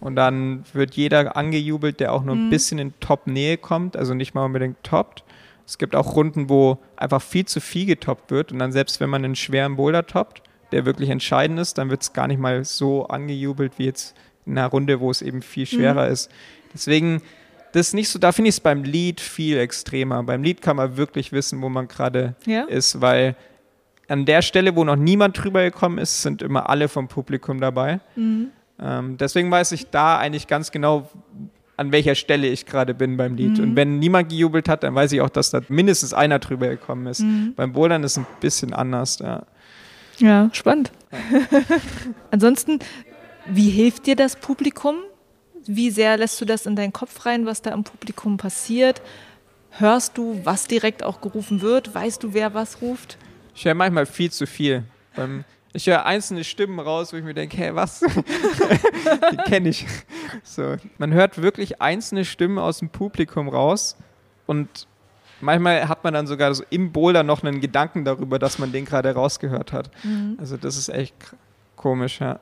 [0.00, 4.34] Und dann wird jeder angejubelt, der auch nur ein bisschen in Top-Nähe kommt, also nicht
[4.34, 5.24] mal unbedingt toppt.
[5.66, 8.52] Es gibt auch Runden, wo einfach viel zu viel getoppt wird.
[8.52, 10.42] Und dann selbst wenn man einen schweren Boulder toppt,
[10.72, 14.14] der wirklich entscheidend ist, dann wird es gar nicht mal so angejubelt wie jetzt
[14.44, 16.30] in einer Runde, wo es eben viel schwerer ist.
[16.74, 17.22] Deswegen,
[17.72, 20.22] das ist nicht so, da finde ich es beim Lied viel extremer.
[20.22, 22.64] Beim Lied kann man wirklich wissen, wo man gerade Ja?
[22.64, 23.36] ist, weil
[24.08, 28.00] an der Stelle, wo noch niemand drüber gekommen ist, sind immer alle vom Publikum dabei.
[28.80, 31.08] Ähm, deswegen weiß ich da eigentlich ganz genau,
[31.76, 33.58] an welcher Stelle ich gerade bin beim Lied.
[33.58, 37.06] Und wenn niemand gejubelt hat, dann weiß ich auch, dass da mindestens einer drüber gekommen
[37.06, 37.24] ist.
[37.56, 39.44] Beim Bouldern ist es ein bisschen anders, ja.
[40.18, 40.92] Ja, spannend.
[42.30, 42.78] Ansonsten,
[43.46, 44.96] wie hilft dir das Publikum?
[45.66, 49.02] Wie sehr lässt du das in deinen Kopf rein, was da im Publikum passiert?
[49.70, 51.92] Hörst du, was direkt auch gerufen wird?
[51.92, 53.18] Weißt du, wer was ruft?
[53.54, 54.84] Ich höre manchmal viel zu viel.
[55.72, 58.00] Ich höre einzelne Stimmen raus, wo ich mir denke, hey, was?
[59.32, 59.86] Die kenne ich.
[60.42, 60.76] So.
[60.98, 63.96] Man hört wirklich einzelne Stimmen aus dem Publikum raus
[64.46, 64.86] und
[65.40, 68.84] manchmal hat man dann sogar so im Boulder noch einen Gedanken darüber, dass man den
[68.84, 69.90] gerade rausgehört hat.
[70.38, 71.14] Also das ist echt
[71.76, 72.40] komisch, ja.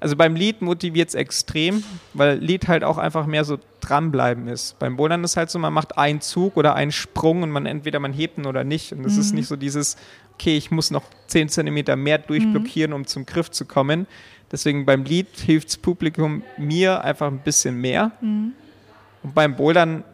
[0.00, 1.82] Also beim Lied motiviert es extrem,
[2.14, 4.78] weil Lied halt auch einfach mehr so dranbleiben ist.
[4.78, 7.98] Beim Bouldern ist halt so, man macht einen Zug oder einen Sprung und man entweder
[7.98, 8.92] man hebt ihn oder nicht.
[8.92, 9.96] Und das ist nicht so dieses,
[10.34, 14.06] okay, ich muss noch 10 Zentimeter mehr durchblockieren, um zum Griff zu kommen.
[14.52, 18.12] Deswegen beim Lied hilft das Publikum mir einfach ein bisschen mehr.
[18.20, 20.04] Und beim Bouldern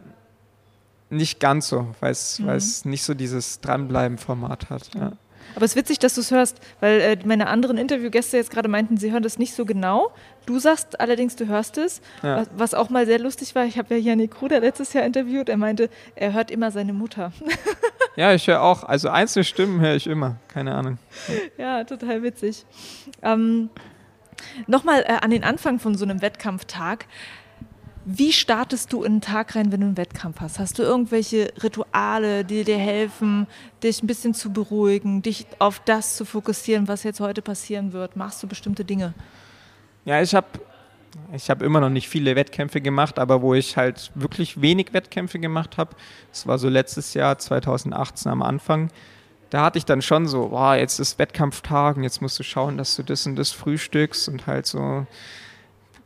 [1.11, 4.89] nicht ganz so, weil es es nicht so dieses Dranbleiben-Format hat.
[4.95, 5.11] Ja.
[5.55, 8.67] Aber es ist witzig, dass du es hörst, weil äh, meine anderen Interviewgäste jetzt gerade
[8.69, 10.11] meinten, sie hören das nicht so genau.
[10.45, 12.01] Du sagst allerdings, du hörst es.
[12.21, 12.37] Ja.
[12.37, 15.49] Was, was auch mal sehr lustig war, ich habe ja Janik Kruder letztes Jahr interviewt,
[15.49, 17.31] er meinte, er hört immer seine Mutter.
[18.17, 20.99] Ja, ich höre auch, also einzelne Stimmen höre ich immer, keine Ahnung.
[21.57, 22.65] Ja, total witzig.
[23.21, 23.69] Ähm,
[24.67, 27.05] Nochmal äh, an den Anfang von so einem Wettkampftag.
[28.07, 30.59] Wie startest du in den Tag rein, wenn du einen Wettkampf hast?
[30.59, 33.47] Hast du irgendwelche Rituale, die dir helfen,
[33.81, 38.15] dich ein bisschen zu beruhigen, dich auf das zu fokussieren, was jetzt heute passieren wird?
[38.15, 39.15] Machst du bestimmte Dinge?
[40.05, 40.47] Ja, ich habe
[41.33, 45.39] ich hab immer noch nicht viele Wettkämpfe gemacht, aber wo ich halt wirklich wenig Wettkämpfe
[45.39, 45.95] gemacht habe,
[46.29, 48.91] das war so letztes Jahr, 2018 am Anfang,
[49.49, 52.77] da hatte ich dann schon so, boah, jetzt ist Wettkampftag und jetzt musst du schauen,
[52.77, 55.07] dass du das und das frühstückst und halt so,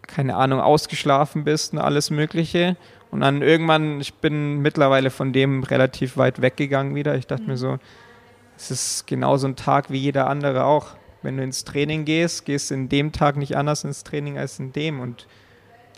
[0.10, 2.76] keine Ahnung, ausgeschlafen bist und alles Mögliche.
[3.12, 7.16] Und dann irgendwann, ich bin mittlerweile von dem relativ weit weggegangen wieder.
[7.16, 7.80] Ich dachte mir so,
[8.58, 10.96] es ist genauso ein Tag wie jeder andere auch.
[11.22, 14.60] Wenn du ins Training gehst, gehst du in dem Tag nicht anders ins Training als
[14.60, 15.00] in dem.
[15.00, 15.28] Und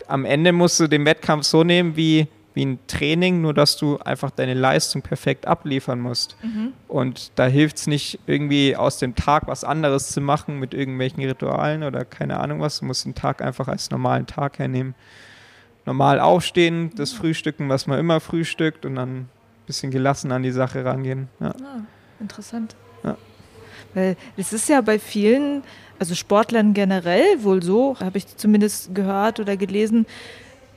[0.06, 3.98] am Ende musst du den Wettkampf so nehmen wie, wie ein Training, nur dass du
[3.98, 6.36] einfach deine Leistung perfekt abliefern musst.
[6.88, 11.22] Und da hilft es nicht, irgendwie aus dem Tag was anderes zu machen mit irgendwelchen
[11.24, 12.80] Ritualen oder keine Ahnung was.
[12.80, 14.94] Du musst den Tag einfach als normalen Tag hernehmen.
[15.84, 19.28] Normal aufstehen, das Frühstücken, was man immer frühstückt und dann ein
[19.66, 21.28] bisschen gelassen an die Sache rangehen.
[21.40, 21.48] Ja.
[21.48, 21.80] Ah,
[22.20, 22.76] interessant.
[23.02, 23.16] Ja.
[23.94, 25.62] Weil es ist ja bei vielen,
[25.98, 30.06] also Sportlern generell wohl so, habe ich zumindest gehört oder gelesen,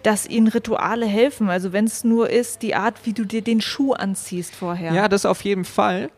[0.05, 1.49] dass ihnen Rituale helfen.
[1.49, 4.93] Also wenn es nur ist, die Art, wie du dir den Schuh anziehst vorher.
[4.93, 6.11] Ja, das auf jeden Fall.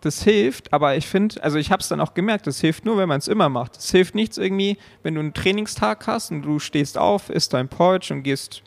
[0.00, 2.96] Das hilft, aber ich finde, also ich habe es dann auch gemerkt, das hilft nur,
[2.96, 3.76] wenn man es immer macht.
[3.76, 7.68] Es hilft nichts irgendwie, wenn du einen Trainingstag hast und du stehst auf, isst dein
[7.68, 8.62] Porridge und gehst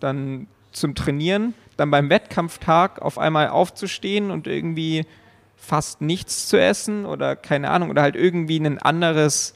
[0.00, 5.06] dann zum Trainieren, dann beim Wettkampftag auf einmal aufzustehen und irgendwie
[5.56, 9.54] fast nichts zu essen oder keine Ahnung, oder halt irgendwie ein anderes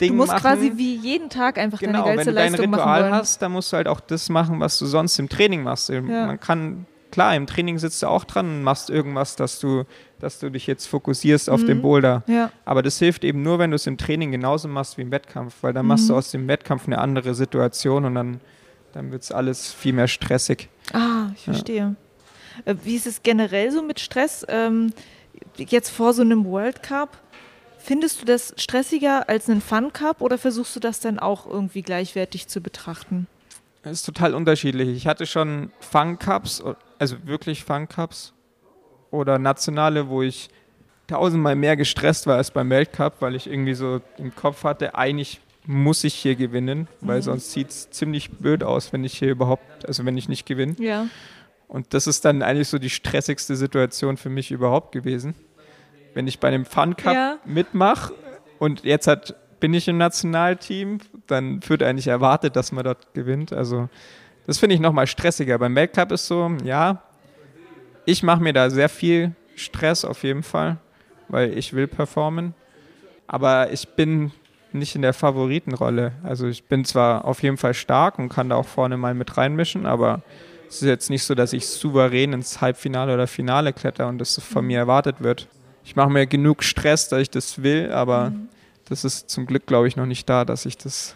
[0.00, 0.40] Ding du musst machen.
[0.42, 3.14] quasi wie jeden Tag einfach Genau, deine wenn geilste du dein Leistung machen Ritual wollen.
[3.14, 5.90] hast, dann musst du halt auch das machen, was du sonst im Training machst.
[5.90, 9.84] Man kann, klar, im Training sitzt du auch dran und machst irgendwas, dass du,
[10.18, 12.22] dass du dich jetzt fokussierst auf den Boulder.
[12.26, 12.50] Ja.
[12.64, 15.54] Aber das hilft eben nur, wenn du es im Training genauso machst wie im Wettkampf,
[15.62, 18.40] weil dann machst du aus dem Wettkampf eine andere Situation und dann,
[18.92, 20.68] dann wird es alles viel mehr stressig.
[20.92, 21.94] Ah, ich verstehe.
[22.64, 24.44] Äh, Wie ist es generell so mit Stress?
[24.48, 24.92] Ähm,
[25.56, 27.16] jetzt vor so einem World Cup,
[27.84, 31.82] findest du das stressiger als einen Fun Cup oder versuchst du das dann auch irgendwie
[31.82, 33.26] gleichwertig zu betrachten?
[33.82, 34.88] Es ist total unterschiedlich.
[34.88, 36.62] Ich hatte schon Fun-Cups,
[36.98, 38.32] also wirklich Fun-Cups
[39.10, 40.48] oder nationale, wo ich
[41.06, 45.40] tausendmal mehr gestresst war als beim Weltcup, weil ich irgendwie so im Kopf hatte, eigentlich
[45.66, 49.86] muss ich hier gewinnen, weil sonst sieht es ziemlich blöd aus, wenn ich hier überhaupt,
[49.86, 50.76] also wenn ich nicht gewinne.
[50.78, 51.08] Ja.
[51.68, 55.34] Und das ist dann eigentlich so die stressigste Situation für mich überhaupt gewesen.
[56.14, 57.36] Wenn ich bei einem Fun Cup Ja.
[57.44, 58.14] mitmache
[58.58, 63.52] und jetzt hat, bin ich im Nationalteam, dann wird eigentlich erwartet, dass man dort gewinnt.
[63.52, 63.88] Also
[64.46, 65.58] das finde ich nochmal stressiger.
[65.58, 67.02] Beim Weltcup ist so, ja,
[68.04, 70.76] ich mache mir da sehr viel Stress auf jeden Fall,
[71.28, 72.54] weil ich will performen.
[73.26, 74.32] Aber ich bin
[74.72, 76.12] nicht in der Favoritenrolle.
[76.22, 79.36] Also ich bin zwar auf jeden Fall stark und kann da auch vorne mal mit
[79.36, 80.22] reinmischen, aber
[80.68, 84.38] es ist jetzt nicht so, dass ich souverän ins Halbfinale oder Finale kletter und das
[84.42, 85.48] von mir erwartet wird.
[85.84, 88.48] Ich mache mir genug Stress, dass ich das will, aber mhm.
[88.86, 91.14] das ist zum Glück, glaube ich, noch nicht da, dass ich das,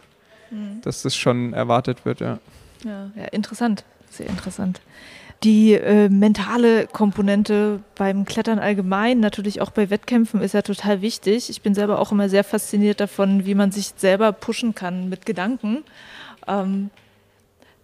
[0.51, 0.81] mhm.
[0.83, 2.39] dass das schon erwartet wird, ja.
[2.85, 3.85] Ja, ja interessant.
[4.11, 4.81] Sehr interessant
[5.45, 11.49] die äh, mentale Komponente beim Klettern allgemein, natürlich auch bei Wettkämpfen, ist ja total wichtig.
[11.49, 15.27] Ich bin selber auch immer sehr fasziniert davon, wie man sich selber pushen kann mit
[15.27, 15.85] Gedanken.
[16.49, 16.91] Ähm,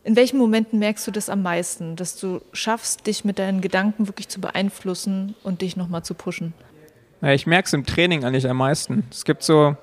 [0.03, 4.09] in welchen Momenten merkst du das am meisten, dass du schaffst, dich mit deinen Gedanken
[4.09, 6.53] wirklich zu beeinflussen und dich nochmal zu pushen?
[7.33, 9.05] Ich merke es im Training eigentlich am meisten.
[9.11, 9.77] Es gibt so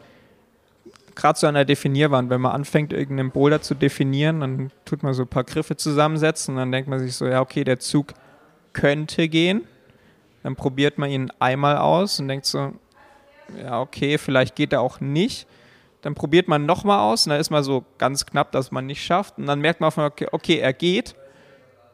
[1.16, 5.14] gerade so an der Definierwand, wenn man anfängt, irgendeinen Boulder zu definieren, dann tut man
[5.14, 8.14] so ein paar Griffe zusammensetzen und dann denkt man sich so, ja, okay, der Zug
[8.74, 9.68] könnte gehen.
[10.44, 12.74] Dann probiert man ihn einmal aus und denkt so,
[13.62, 15.48] ja, okay, vielleicht geht er auch nicht.
[16.02, 19.04] Dann probiert man nochmal aus und dann ist man so ganz knapp, dass man nicht
[19.04, 19.38] schafft.
[19.38, 21.16] Und dann merkt man, okay, okay, er geht.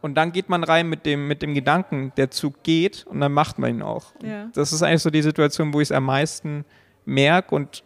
[0.02, 3.34] Und dann geht man rein mit dem, mit dem Gedanken, der Zug geht und dann
[3.34, 4.14] macht man ihn auch.
[4.24, 4.50] Ja.
[4.54, 6.66] Das ist eigentlich so die Situation, wo ich es am meisten
[7.06, 7.84] merke und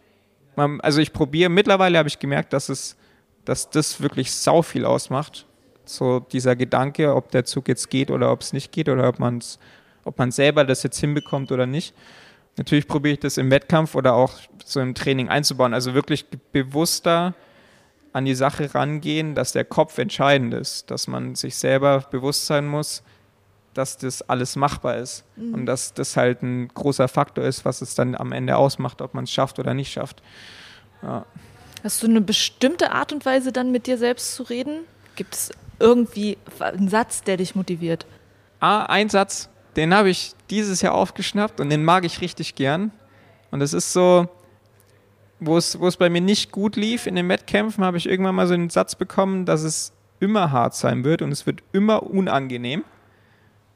[0.56, 2.96] man, also ich probiere, mittlerweile habe ich gemerkt, dass es,
[3.44, 5.46] dass das wirklich sau viel ausmacht.
[5.84, 9.18] So dieser Gedanke, ob der Zug jetzt geht oder ob es nicht geht oder ob
[9.18, 9.40] man
[10.04, 11.94] ob man selber das jetzt hinbekommt oder nicht.
[12.56, 14.34] Natürlich probiere ich das im Wettkampf oder auch
[14.64, 15.74] so im Training einzubauen.
[15.74, 17.34] Also wirklich bewusster
[18.12, 22.66] an die Sache rangehen, dass der Kopf entscheidend ist, dass man sich selber bewusst sein
[22.66, 23.02] muss,
[23.74, 25.54] dass das alles machbar ist mhm.
[25.54, 29.14] und dass das halt ein großer Faktor ist, was es dann am Ende ausmacht, ob
[29.14, 30.22] man es schafft oder nicht schafft.
[31.02, 31.24] Ja.
[31.82, 34.84] Hast du eine bestimmte Art und Weise dann mit dir selbst zu reden?
[35.16, 38.06] Gibt es irgendwie einen Satz, der dich motiviert?
[38.60, 42.92] Ah, ein Satz, den habe ich dieses Jahr aufgeschnappt und den mag ich richtig gern.
[43.50, 44.28] Und es ist so,
[45.46, 48.34] wo es, wo es bei mir nicht gut lief in den Wettkämpfen, habe ich irgendwann
[48.34, 52.02] mal so einen Satz bekommen, dass es immer hart sein wird und es wird immer
[52.04, 52.84] unangenehm.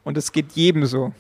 [0.05, 1.13] Und es geht jedem so.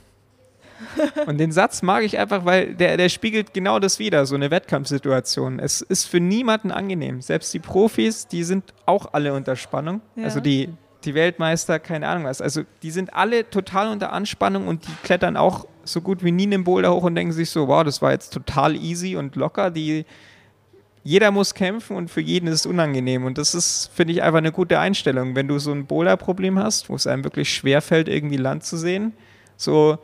[1.26, 4.50] Und den Satz mag ich einfach, weil der, der spiegelt genau das wieder, so eine
[4.50, 5.58] Wettkampfsituation.
[5.58, 7.22] Es ist für niemanden angenehm.
[7.22, 10.02] Selbst die Profis, die sind auch alle unter Spannung.
[10.14, 10.24] Ja.
[10.24, 10.68] Also die,
[11.04, 12.40] die Weltmeister, keine Ahnung was.
[12.40, 16.44] Also die sind alle total unter Anspannung und die klettern auch so gut wie nie
[16.44, 19.70] einen Boulder hoch und denken sich so, wow, das war jetzt total easy und locker.
[19.70, 20.04] Die,
[21.06, 23.24] jeder muss kämpfen und für jeden ist es unangenehm.
[23.24, 25.36] Und das ist, finde ich, einfach eine gute Einstellung.
[25.36, 29.12] Wenn du so ein Boulder-Problem hast, wo es einem wirklich schwerfällt, irgendwie Land zu sehen,
[29.56, 30.00] so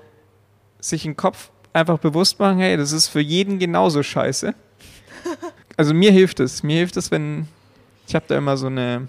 [0.78, 4.55] sich im Kopf einfach bewusst machen, hey, das ist für jeden genauso scheiße.
[5.78, 6.62] Also mir hilft es.
[6.62, 7.48] Mir hilft es, wenn
[8.07, 9.09] ich habe da immer so eine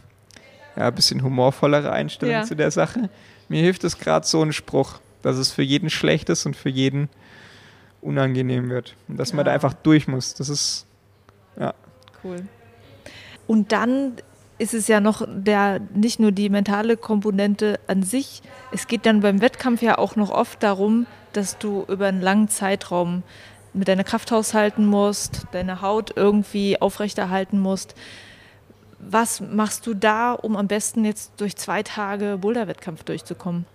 [0.77, 2.43] ja, bisschen humorvollere Einstellung ja.
[2.43, 3.09] zu der Sache.
[3.49, 6.69] Mir hilft es gerade so ein Spruch, dass es für jeden schlecht ist und für
[6.69, 7.09] jeden
[7.99, 8.95] unangenehm wird.
[9.09, 9.35] Und dass ja.
[9.35, 10.35] man da einfach durch muss.
[10.35, 10.87] Das ist
[11.59, 11.73] ja.
[12.23, 12.37] Cool.
[13.47, 14.13] Und dann
[14.57, 19.21] ist es ja noch der, nicht nur die mentale Komponente an sich, es geht dann
[19.21, 23.23] beim Wettkampf ja auch noch oft darum, dass du über einen langen Zeitraum
[23.73, 27.95] mit deiner Kraft haushalten musst, deine Haut irgendwie aufrechterhalten musst.
[28.99, 33.65] Was machst du da, um am besten jetzt durch zwei Tage Boulder-Wettkampf durchzukommen?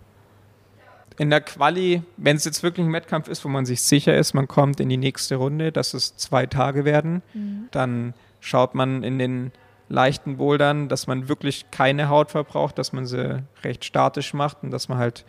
[1.19, 4.35] in der Quali, wenn es jetzt wirklich ein Wettkampf ist, wo man sich sicher ist,
[4.35, 7.69] man kommt in die nächste Runde, dass es zwei Tage werden, mhm.
[7.73, 9.53] dann schaut man in den
[9.89, 14.71] leichten Bouldern, dass man wirklich keine Haut verbraucht, dass man sie recht statisch macht und
[14.71, 15.25] dass man halt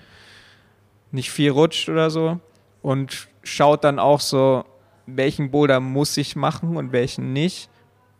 [1.12, 2.40] nicht viel rutscht oder so.
[2.82, 4.66] Und schaut dann auch so,
[5.06, 7.70] welchen Boulder muss ich machen und welchen nicht.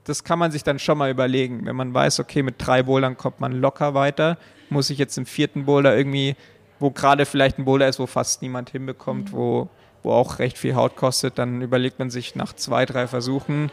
[0.06, 1.66] Das kann man sich dann schon mal überlegen.
[1.66, 4.38] Wenn man weiß, okay, mit drei Bouldern kommt man locker weiter,
[4.70, 6.36] muss ich jetzt im vierten Boulder irgendwie
[6.80, 9.38] wo gerade vielleicht ein Boulder ist, wo fast niemand hinbekommt, mhm.
[9.38, 9.70] wo,
[10.04, 13.70] wo auch recht viel Haut kostet, dann überlegt man sich nach zwei, drei Versuchen,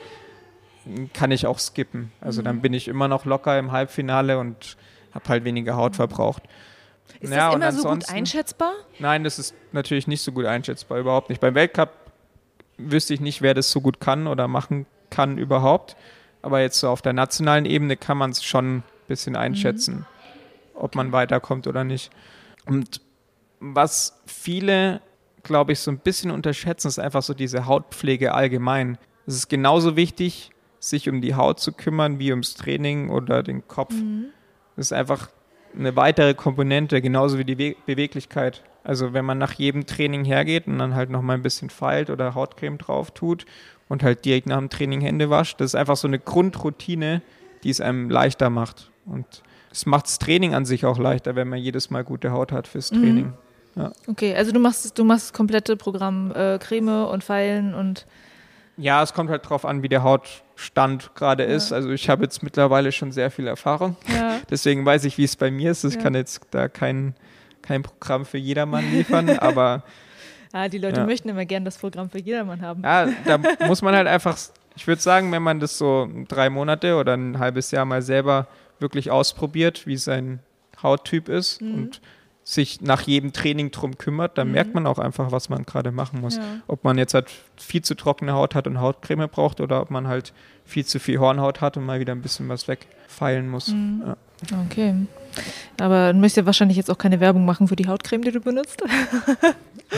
[1.12, 2.12] kann ich auch skippen.
[2.20, 2.44] Also mhm.
[2.44, 4.76] dann bin ich immer noch locker im Halbfinale und
[5.12, 5.96] habe halt weniger Haut mhm.
[5.96, 6.42] verbraucht.
[7.20, 8.72] Ist ja, das immer so gut einschätzbar?
[8.98, 11.40] Nein, das ist natürlich nicht so gut einschätzbar, überhaupt nicht.
[11.40, 11.90] Beim Weltcup
[12.78, 15.96] wüsste ich nicht, wer das so gut kann oder machen kann überhaupt.
[16.42, 20.04] Aber jetzt so auf der nationalen Ebene kann man es schon ein bisschen einschätzen, mhm.
[20.74, 22.10] ob man weiterkommt oder nicht.
[22.66, 23.00] Und
[23.60, 25.00] was viele,
[25.42, 28.98] glaube ich, so ein bisschen unterschätzen, ist einfach so diese Hautpflege allgemein.
[29.26, 30.50] Es ist genauso wichtig,
[30.88, 33.94] sich um die Haut zu kümmern, wie ums Training oder den Kopf.
[33.94, 34.26] Mhm.
[34.76, 35.28] Das ist einfach
[35.74, 38.62] eine weitere Komponente, genauso wie die We Beweglichkeit.
[38.84, 42.34] Also wenn man nach jedem Training hergeht und dann halt nochmal ein bisschen feilt oder
[42.34, 43.44] Hautcreme drauf tut
[43.88, 47.20] und halt direkt nach dem Training Hände wascht, das ist einfach so eine Grundroutine,
[47.64, 48.92] die es einem leichter macht.
[49.04, 52.52] Und es macht das Training an sich auch leichter, wenn man jedes Mal gute Haut
[52.52, 53.02] hat fürs mhm.
[53.02, 53.32] Training.
[53.74, 53.92] Ja.
[54.06, 58.06] Okay, also du machst, du machst das komplette Programm äh, Creme und Pfeilen und
[58.76, 60.02] Ja, es kommt halt drauf an, wie der
[60.56, 61.72] Hautstand gerade ist.
[61.72, 63.96] Also ich habe jetzt mittlerweile schon sehr viel Erfahrung.
[64.08, 64.38] ja.
[64.50, 65.84] Deswegen weiß ich, wie es bei mir ist.
[65.84, 66.00] Ich Ja.
[66.02, 67.14] kann jetzt da kein,
[67.62, 69.82] kein Programm für jedermann liefern, aber
[70.52, 71.06] Ah, die Leute Ja.
[71.06, 72.82] möchten immer gern das Programm für jedermann haben.
[72.82, 74.38] ja, da muss man halt einfach,
[74.74, 78.46] ich würde sagen, wenn man das so drei Monate oder ein halbes Jahr mal selber
[78.78, 80.40] wirklich ausprobiert, wie sein
[80.82, 81.74] Hauttyp ist Mhm.
[81.74, 82.00] und
[82.48, 84.52] sich nach jedem Training drum kümmert, dann Mhm.
[84.54, 86.36] merkt man auch einfach, was man gerade machen muss.
[86.36, 86.42] Ja.
[86.68, 87.26] Ob man jetzt halt
[87.56, 90.32] viel zu trockene Haut hat und Hautcreme braucht oder ob man halt
[90.64, 93.68] viel zu viel Hornhaut hat und mal wieder ein bisschen was wegfeilen muss.
[93.68, 94.02] Mhm.
[94.06, 94.16] Ja.
[94.64, 94.94] Okay.
[95.80, 98.40] Aber du möchtest ja wahrscheinlich jetzt auch keine Werbung machen für die Hautcreme, die du
[98.40, 98.80] benutzt.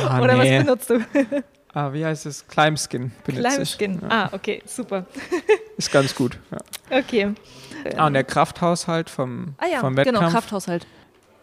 [0.02, 0.58] Ah, Oder nee.
[0.58, 1.00] was benutzt du?
[1.74, 2.48] Ah, wie heißt es?
[2.48, 3.70] Climskin benutze ich.
[3.76, 4.00] Skin.
[4.00, 4.08] Ja.
[4.08, 5.04] Ah, okay, super.
[5.76, 6.38] Ist ganz gut.
[6.50, 6.98] Ja.
[6.98, 7.34] Okay.
[7.94, 10.86] Ah, und der Krafthaushalt vom, Ah ja, vom Wettkampf, genau, Krafthaushalt.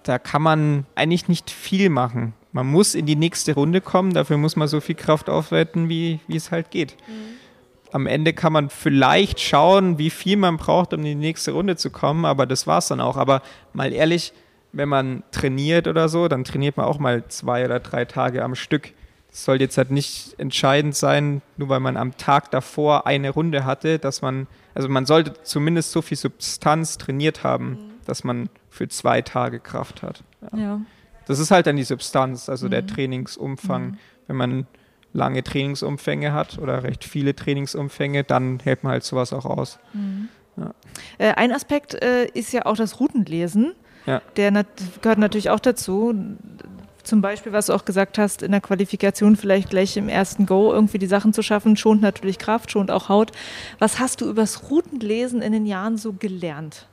[0.08, 2.34] Da kann man eigentlich nicht viel machen.
[2.52, 6.20] Man muss in die nächste Runde kommen, dafür muss man so viel Kraft aufwenden, wie,
[6.28, 6.96] wie es halt geht.
[7.92, 11.76] Am Ende kann man vielleicht schauen, wie viel man braucht, um in die nächste Runde
[11.76, 13.18] zu kommen, aber das war's dann auch.
[13.18, 13.42] Aber
[13.74, 14.32] mal ehrlich,
[14.72, 18.56] wenn man trainiert oder so, dann trainiert man auch mal zwei oder drei Tage am
[18.56, 18.94] Stück.
[19.32, 23.66] Das soll jetzt halt nicht entscheidend sein, nur weil man am Tag davor eine Runde
[23.66, 28.88] hatte, dass man, also man sollte zumindest so viel Substanz trainiert haben, dass man für
[28.88, 30.24] zwei Tage Kraft hat.
[30.54, 30.58] Ja.
[30.58, 30.82] Ja.
[31.28, 32.88] Das ist halt dann die Substanz, also der Mhm.
[32.88, 33.84] Trainingsumfang.
[33.86, 33.98] Mhm.
[34.28, 34.68] Wenn man
[35.14, 39.80] lange Trainingsumfänge hat oder recht viele Trainingsumfänge, dann hält man halt sowas auch aus.
[39.94, 40.30] Mhm.
[40.58, 40.74] Ja.
[41.18, 43.74] Äh, ein Aspekt äh, ist ja auch das Routenlesen.
[44.06, 44.22] Ja.
[44.38, 44.68] Der nat
[45.02, 46.14] gehört natürlich auch dazu.
[47.04, 50.72] Zum Beispiel, was du auch gesagt hast, in der Qualifikation vielleicht gleich im ersten Go
[50.74, 53.32] irgendwie die Sachen zu schaffen, schont natürlich Kraft, schont auch Haut.
[53.80, 56.88] Was hast du übers Routenlesen in den Jahren so gelernt?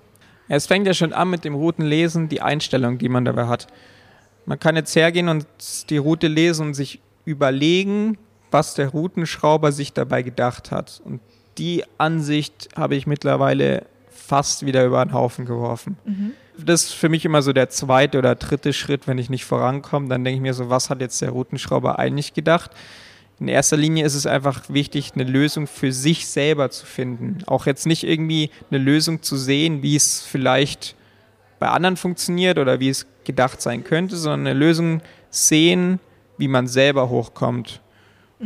[0.54, 3.68] Es fängt ja schon an mit dem Routenlesen, die Einstellung, die man dabei hat.
[4.44, 5.46] Man kann jetzt hergehen und
[5.88, 8.18] die Route lesen und sich überlegen,
[8.50, 11.00] was der Routenschrauber sich dabei gedacht hat.
[11.06, 11.20] Und
[11.56, 15.96] die Ansicht habe ich mittlerweile fast wieder über den Haufen geworfen.
[16.58, 20.08] Das ist für mich immer so der zweite oder dritte Schritt, wenn ich nicht vorankomme.
[20.08, 22.72] Dann denke ich mir so, was hat jetzt der Routenschrauber eigentlich gedacht?
[23.40, 27.38] In erster Linie ist es einfach wichtig, eine Lösung für sich selber zu finden.
[27.46, 30.94] Auch jetzt nicht irgendwie eine Lösung zu sehen, wie es vielleicht
[31.58, 35.98] bei anderen funktioniert oder wie es gedacht sein könnte, sondern eine Lösung sehen,
[36.38, 37.80] wie man selber hochkommt.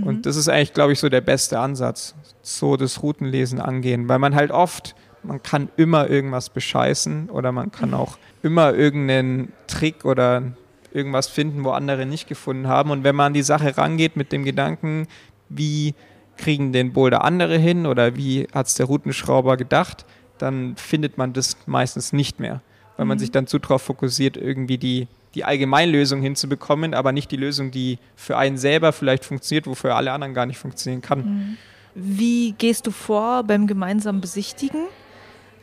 [0.02, 4.18] Und das ist eigentlich, glaube ich, so der beste Ansatz, so das Routenlesen angehen, weil
[4.18, 10.04] man halt oft, man kann immer irgendwas bescheißen oder man kann auch immer irgendeinen Trick
[10.04, 10.52] oder
[10.96, 12.90] irgendwas finden, wo andere nicht gefunden haben.
[12.90, 15.06] Und wenn man an die Sache rangeht mit dem Gedanken,
[15.48, 15.94] wie
[16.36, 20.04] kriegen den Boulder andere hin oder wie hat es der Routenschrauber gedacht,
[20.38, 22.60] dann findet man das meistens nicht mehr,
[22.96, 27.36] weil man sich dann zu darauf fokussiert, irgendwie die, die Allgemeinlösung hinzubekommen, aber nicht die
[27.36, 31.56] Lösung, die für einen selber vielleicht funktioniert, wofür alle anderen gar nicht funktionieren kann.
[31.94, 34.82] Wie gehst du vor beim gemeinsamen Besichtigen?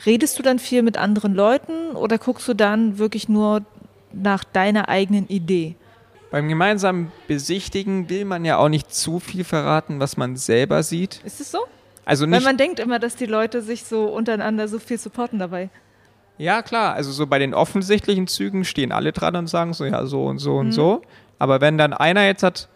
[0.05, 3.61] Redest du dann viel mit anderen Leuten oder guckst du dann wirklich nur
[4.14, 5.76] nach deiner eigenen Idee?
[6.32, 11.22] Beim gemeinsamen Besichtigen will man ja auch nicht zu viel verraten, was man selber sieht.
[11.24, 11.59] Ist es so?
[12.05, 15.39] Also Weil nicht, man denkt immer, dass die Leute sich so untereinander so viel supporten
[15.39, 15.70] dabei.
[16.38, 20.05] ja klar, also so bei den offensichtlichen Zügen stehen alle dran und sagen so, ja,
[20.05, 21.01] so und so und so.
[21.39, 22.68] Aber wenn dann einer jetzt hat,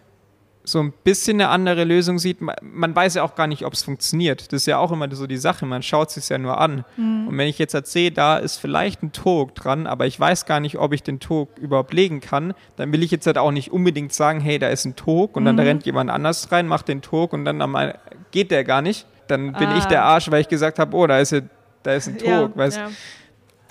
[0.68, 3.84] so ein bisschen eine andere Lösung sieht, man, weiß ja auch gar nicht, ob es
[3.84, 4.52] funktioniert.
[4.52, 6.84] Das ist ja auch immer so die Sache, man schaut es sich ja nur an.
[6.98, 10.60] Und wenn ich jetzt erzähle, da ist vielleicht ein Tog dran, aber ich weiß gar
[10.60, 13.72] nicht, ob ich den Tog überhaupt legen kann, dann will ich jetzt halt auch nicht
[13.72, 17.02] unbedingt sagen, hey, da ist ein Tog und dann rennt jemand anders rein, macht den
[17.02, 17.94] Tog und dann
[18.32, 19.06] geht der gar nicht.
[19.28, 19.78] Dann bin Ah.
[19.78, 21.40] ich der Arsch, weil ich gesagt habe, oh, da ist, ja,
[21.84, 22.58] da ist ein Tog.
[22.58, 22.90] weißt, ja.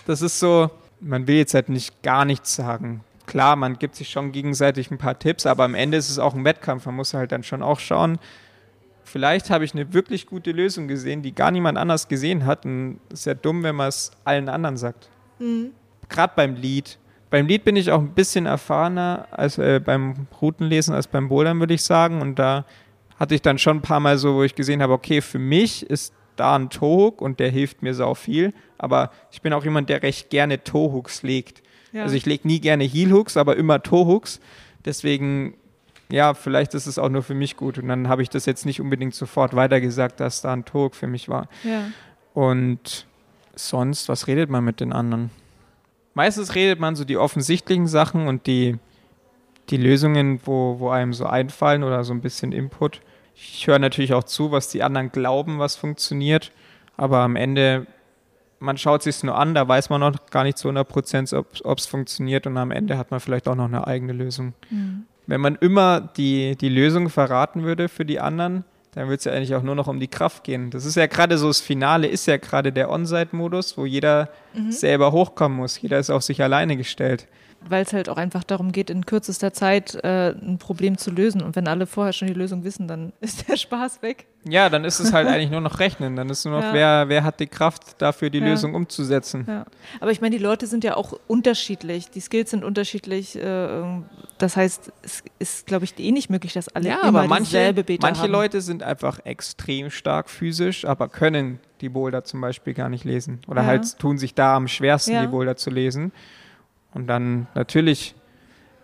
[0.07, 0.70] das ist so,
[1.01, 3.05] man will jetzt halt nicht gar nichts sagen.
[3.27, 6.35] Klar, man gibt sich schon gegenseitig ein paar Tipps, aber am Ende ist es auch
[6.35, 6.87] ein Wettkampf.
[6.87, 8.18] Man muss halt dann schon auch schauen,
[9.05, 12.64] vielleicht habe ich eine wirklich gute Lösung gesehen, die gar niemand anders gesehen hat.
[12.64, 15.09] Und es ist ja dumm, wenn man es allen anderen sagt.
[16.09, 16.99] Gerade beim Lied.
[17.31, 21.59] Beim Lied bin ich auch ein bisschen erfahrener als äh, beim Routenlesen als beim Bouldern,
[21.59, 22.20] würde ich sagen.
[22.20, 22.64] Und da
[23.18, 25.89] hatte ich dann schon ein paar Mal so, wo ich gesehen habe, okay, für mich
[25.89, 28.53] ist da ein Tohook und der hilft mir sau viel.
[28.79, 31.62] Aber ich bin auch jemand, der recht gerne Tohooks legt.
[31.97, 32.03] Ja.
[32.03, 34.38] Also ich lege nie gerne Heelhooks, aber immer Tohooks.
[34.84, 35.55] Deswegen,
[36.11, 37.78] ja, vielleicht ist es auch nur für mich gut.
[37.78, 41.07] Und dann habe ich das jetzt nicht unbedingt sofort weitergesagt, dass da ein Tohook für
[41.07, 41.49] mich war.
[41.64, 41.86] ja.
[42.34, 43.07] Und
[43.55, 45.30] sonst, was redet man mit den anderen?
[46.12, 48.76] Meistens redet man so die offensichtlichen Sachen und die,
[49.70, 53.01] die Lösungen, wo, wo einem so einfallen oder so ein bisschen Input.
[53.34, 56.53] Ich höre natürlich auch zu, was die anderen glauben, was funktioniert.
[56.99, 57.86] Aber am Ende
[58.59, 61.78] man schaut sich nur an, da weiß man noch gar nicht zu 100 Prozent, ob
[61.78, 64.54] es funktioniert und am Ende hat man vielleicht auch noch eine eigene Lösung.
[64.70, 65.04] Mhm.
[65.26, 69.32] Wenn man immer die, die Lösung verraten würde für die anderen, dann wird es ja
[69.32, 70.70] eigentlich auch nur noch um die Kraft gehen.
[70.70, 74.70] Das ist ja gerade so, das Finale ist ja gerade der On-Site-Modus, wo jeder mhm.
[74.70, 75.80] selber hochkommen muss.
[75.80, 77.26] Jeder ist auf sich alleine gestellt
[77.68, 81.42] weil es halt auch einfach darum geht, in kürzester Zeit äh, ein Problem zu lösen.
[81.42, 84.26] Und wenn alle vorher schon die Lösung wissen, dann ist der Spaß weg.
[84.48, 86.16] Ja, dann ist es halt eigentlich nur noch Rechnen.
[86.16, 86.74] Dann ist nur noch, ja.
[86.74, 88.46] wer, wer hat die Kraft dafür, die ja.
[88.46, 89.44] Lösung umzusetzen.
[89.48, 89.66] Ja.
[90.00, 92.11] Aber ich meine, die Leute sind ja auch unterschiedlich.
[92.11, 93.36] Die Skills sind unterschiedlich.
[93.36, 93.82] Äh,
[94.38, 97.44] das heißt, es ist, glaube ich, eh nicht möglich, dass alle ja, immer aber manche,
[97.44, 98.30] dieselbe Beta manche haben.
[98.30, 103.40] Leute sind einfach extrem stark physisch, aber können die Boulder zum Beispiel gar nicht lesen.
[103.48, 106.12] Oder halt tun sich da am schwersten, die Boulder zu lesen.
[106.97, 108.14] Und dann natürlich,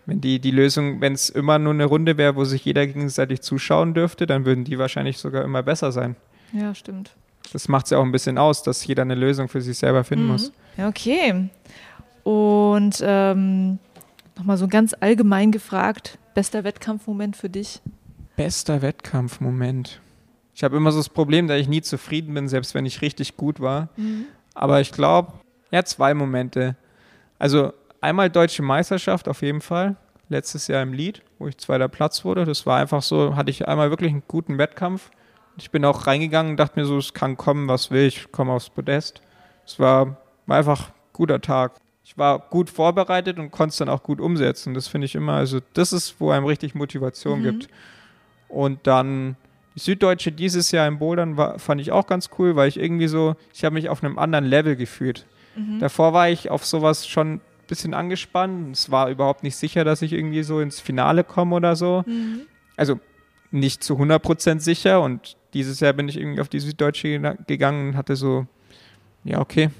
[0.04, 3.40] wenn die, die Lösung, wenn es immer nur eine Runde wäre, wo sich jeder gegenseitig
[3.40, 6.14] zuschauen dürfte, dann würden die wahrscheinlich sogar immer besser sein.
[6.52, 7.16] Ja, stimmt.
[7.54, 10.04] Das macht es ja auch ein bisschen aus, dass jeder eine Lösung für sich selber
[10.04, 10.32] finden mhm.
[10.32, 10.52] muss.
[10.76, 11.48] Ja, okay.
[12.22, 13.78] Und ähm,
[14.36, 17.80] nochmal so ganz allgemein gefragt, bester Wettkampfmoment für dich?
[18.36, 20.02] Bester Wettkampfmoment.
[20.54, 23.38] Ich habe immer so das Problem, dass ich nie zufrieden bin, selbst wenn ich richtig
[23.38, 23.88] gut war.
[23.96, 24.26] Mhm.
[24.52, 25.32] Aber ich glaube,
[25.70, 26.76] ja, zwei Momente.
[27.42, 27.72] Also
[28.02, 29.96] einmal deutsche Meisterschaft auf jeden Fall.
[30.28, 32.44] Letztes Jahr im Lied, wo ich zweiter Platz wurde.
[32.44, 35.10] Das war einfach so, hatte ich einmal wirklich einen guten Wettkampf.
[35.56, 38.52] Ich bin auch reingegangen und dachte mir so, es kann kommen, was will, ich komme
[38.52, 39.20] aufs Podest.
[39.66, 41.76] Es war, war einfach ein guter Tag.
[42.04, 44.74] Ich war gut vorbereitet und konnte es dann auch gut umsetzen.
[44.74, 47.44] Das finde ich immer, also das ist, wo einem richtig Motivation mhm.
[47.44, 47.68] gibt.
[48.48, 49.36] Und dann
[49.74, 53.08] die Süddeutsche dieses Jahr im Bouldern war, fand ich auch ganz cool, weil ich irgendwie
[53.08, 55.26] so, ich habe mich auf einem anderen Level gefühlt.
[55.56, 55.78] Mhm.
[55.78, 57.40] Davor war ich auf sowas schon
[57.72, 58.76] bisschen angespannt.
[58.76, 62.04] Es war überhaupt nicht sicher, dass ich irgendwie so ins Finale komme oder so.
[62.06, 62.42] Mhm.
[62.76, 63.00] Also
[63.50, 67.96] nicht zu 100% sicher und dieses Jahr bin ich irgendwie auf die Süddeutsche gegangen und
[67.96, 68.46] hatte so,
[69.24, 69.70] ja, okay.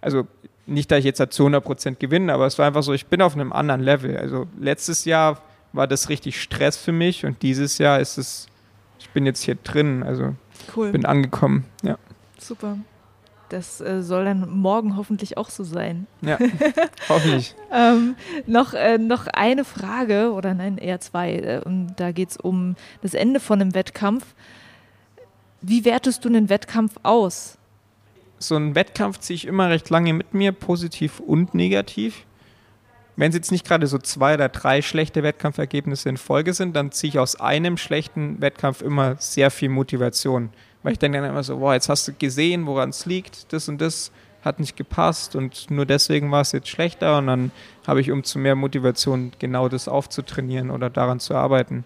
[0.00, 0.26] Also
[0.66, 3.34] nicht, dass ich jetzt zu 100% gewinne, aber es war einfach so, ich bin auf
[3.34, 4.16] einem anderen Level.
[4.16, 5.42] Also letztes Jahr
[5.72, 8.46] war das richtig Stress für mich und dieses Jahr ist es,
[8.98, 10.34] ich bin jetzt hier drin, also
[10.76, 10.92] cool.
[10.92, 11.98] bin angekommen, ja.
[12.38, 12.78] Super.
[13.50, 16.06] Das äh, soll dann morgen hoffentlich auch so sein.
[16.22, 16.38] Ja,
[17.08, 17.54] hoffentlich.
[17.72, 18.14] ähm,
[18.46, 21.34] noch, äh, noch eine Frage, oder nein, eher zwei.
[21.34, 21.60] Äh,
[21.96, 24.24] da geht es um das Ende von einem Wettkampf.
[25.60, 27.58] Wie wertest du einen Wettkampf aus?
[28.38, 32.24] So einen Wettkampf ziehe ich immer recht lange mit mir, positiv und negativ.
[33.16, 36.92] Wenn es jetzt nicht gerade so zwei oder drei schlechte Wettkampfergebnisse in Folge sind, dann
[36.92, 40.50] ziehe ich aus einem schlechten Wettkampf immer sehr viel Motivation.
[40.82, 43.68] Weil ich denke dann immer so, boah, jetzt hast du gesehen, woran es liegt, das
[43.68, 44.10] und das
[44.42, 47.50] hat nicht gepasst und nur deswegen war es jetzt schlechter und dann
[47.86, 51.84] habe ich umso mehr Motivation, genau das aufzutrainieren oder daran zu arbeiten.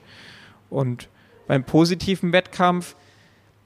[0.70, 1.08] Und
[1.48, 2.94] beim positiven Wettkampf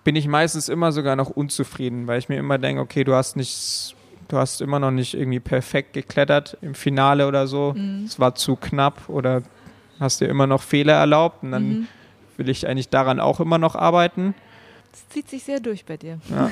[0.05, 3.37] bin ich meistens immer sogar noch unzufrieden, weil ich mir immer denke, okay, du hast
[3.37, 3.95] nicht,
[4.29, 7.75] du hast immer noch nicht irgendwie perfekt geklettert im Finale oder so.
[7.77, 8.05] Mhm.
[8.07, 9.43] Es war zu knapp oder
[10.01, 11.87] hast dir immer noch Fehler erlaubt und dann mhm.
[12.39, 14.35] will ich eigentlich daran auch immer noch arbeiten.
[14.93, 16.19] Das zieht sich sehr durch bei dir.
[16.31, 16.51] Ja,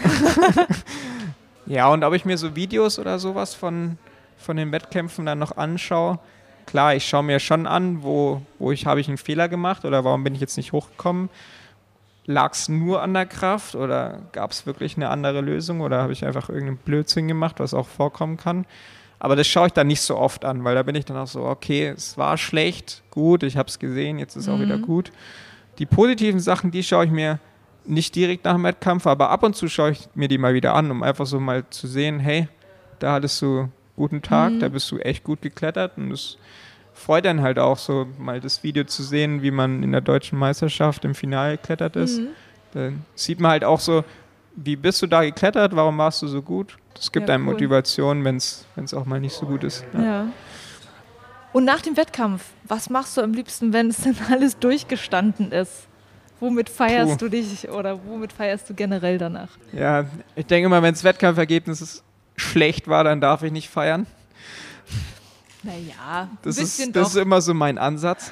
[1.66, 3.98] ja und ob ich mir so Videos oder sowas von,
[4.36, 6.18] von den Wettkämpfen dann noch anschaue,
[6.66, 10.04] klar, ich schaue mir schon an, wo, wo ich habe ich einen Fehler gemacht oder
[10.04, 11.30] warum bin ich jetzt nicht hochgekommen.
[12.26, 16.12] Lag es nur an der Kraft oder gab es wirklich eine andere Lösung oder habe
[16.12, 18.66] ich einfach irgendeinen Blödsinn gemacht, was auch vorkommen kann?
[19.18, 21.26] Aber das schaue ich dann nicht so oft an, weil da bin ich dann auch
[21.26, 24.54] so, okay, es war schlecht, gut, ich habe es gesehen, jetzt ist es mhm.
[24.54, 24.82] auch wieder mhm.
[24.82, 25.12] gut.
[25.78, 27.38] Die positiven Sachen, die schaue ich mir
[27.88, 30.74] nicht direkt nach dem Wettkampf, aber ab und zu schaue ich mir die mal wieder
[30.74, 32.48] an, um einfach so mal zu sehen, hey,
[32.98, 34.60] da hattest du guten Tag, mhm.
[34.60, 36.36] da bist du echt gut geklettert und es
[36.92, 40.38] freut dann halt auch so mal das Video zu sehen, wie man in der deutschen
[40.38, 42.20] Meisterschaft im Finale geklettert ist.
[42.20, 42.28] Mhm.
[42.72, 44.04] Da sieht man halt auch so,
[44.56, 46.78] wie bist du da geklettert, warum warst du so gut?
[46.94, 47.54] Das gibt ja, einem cool.
[47.54, 49.84] Motivation, wenn es auch mal nicht so gut ist.
[49.92, 50.02] Ja.
[50.02, 50.28] ja.
[51.52, 55.86] Und nach dem Wettkampf, was machst du am liebsten, wenn es dann alles durchgestanden ist?
[56.38, 57.24] Womit feierst Puh.
[57.24, 59.48] du dich oder womit feierst du generell danach?
[59.72, 62.02] Ja, ich denke immer, wenn das Wettkampfergebnis
[62.36, 64.06] schlecht war, dann darf ich nicht feiern.
[65.62, 68.30] Naja, das, ist, das ist immer so mein Ansatz.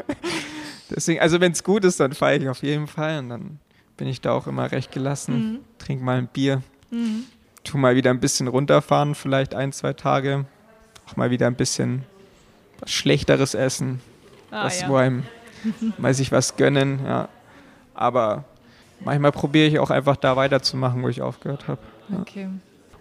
[0.90, 3.58] Deswegen, also wenn es gut ist, dann feiere ich auf jeden Fall und dann
[3.96, 5.34] bin ich da auch immer recht gelassen.
[5.34, 5.58] Mhm.
[5.78, 7.24] Trink mal ein Bier, mhm.
[7.62, 10.46] tu mal wieder ein bisschen runterfahren, vielleicht ein, zwei Tage.
[11.06, 12.04] Auch mal wieder ein bisschen
[12.80, 14.00] was Schlechteres essen,
[14.50, 14.88] ah, was ja.
[14.88, 15.24] wo einem
[15.98, 17.28] mal sich was gönnen, ja.
[17.94, 18.44] Aber
[19.00, 21.80] manchmal probiere ich auch einfach da weiterzumachen, wo ich aufgehört habe.
[22.08, 22.18] Ja.
[22.20, 22.48] Okay.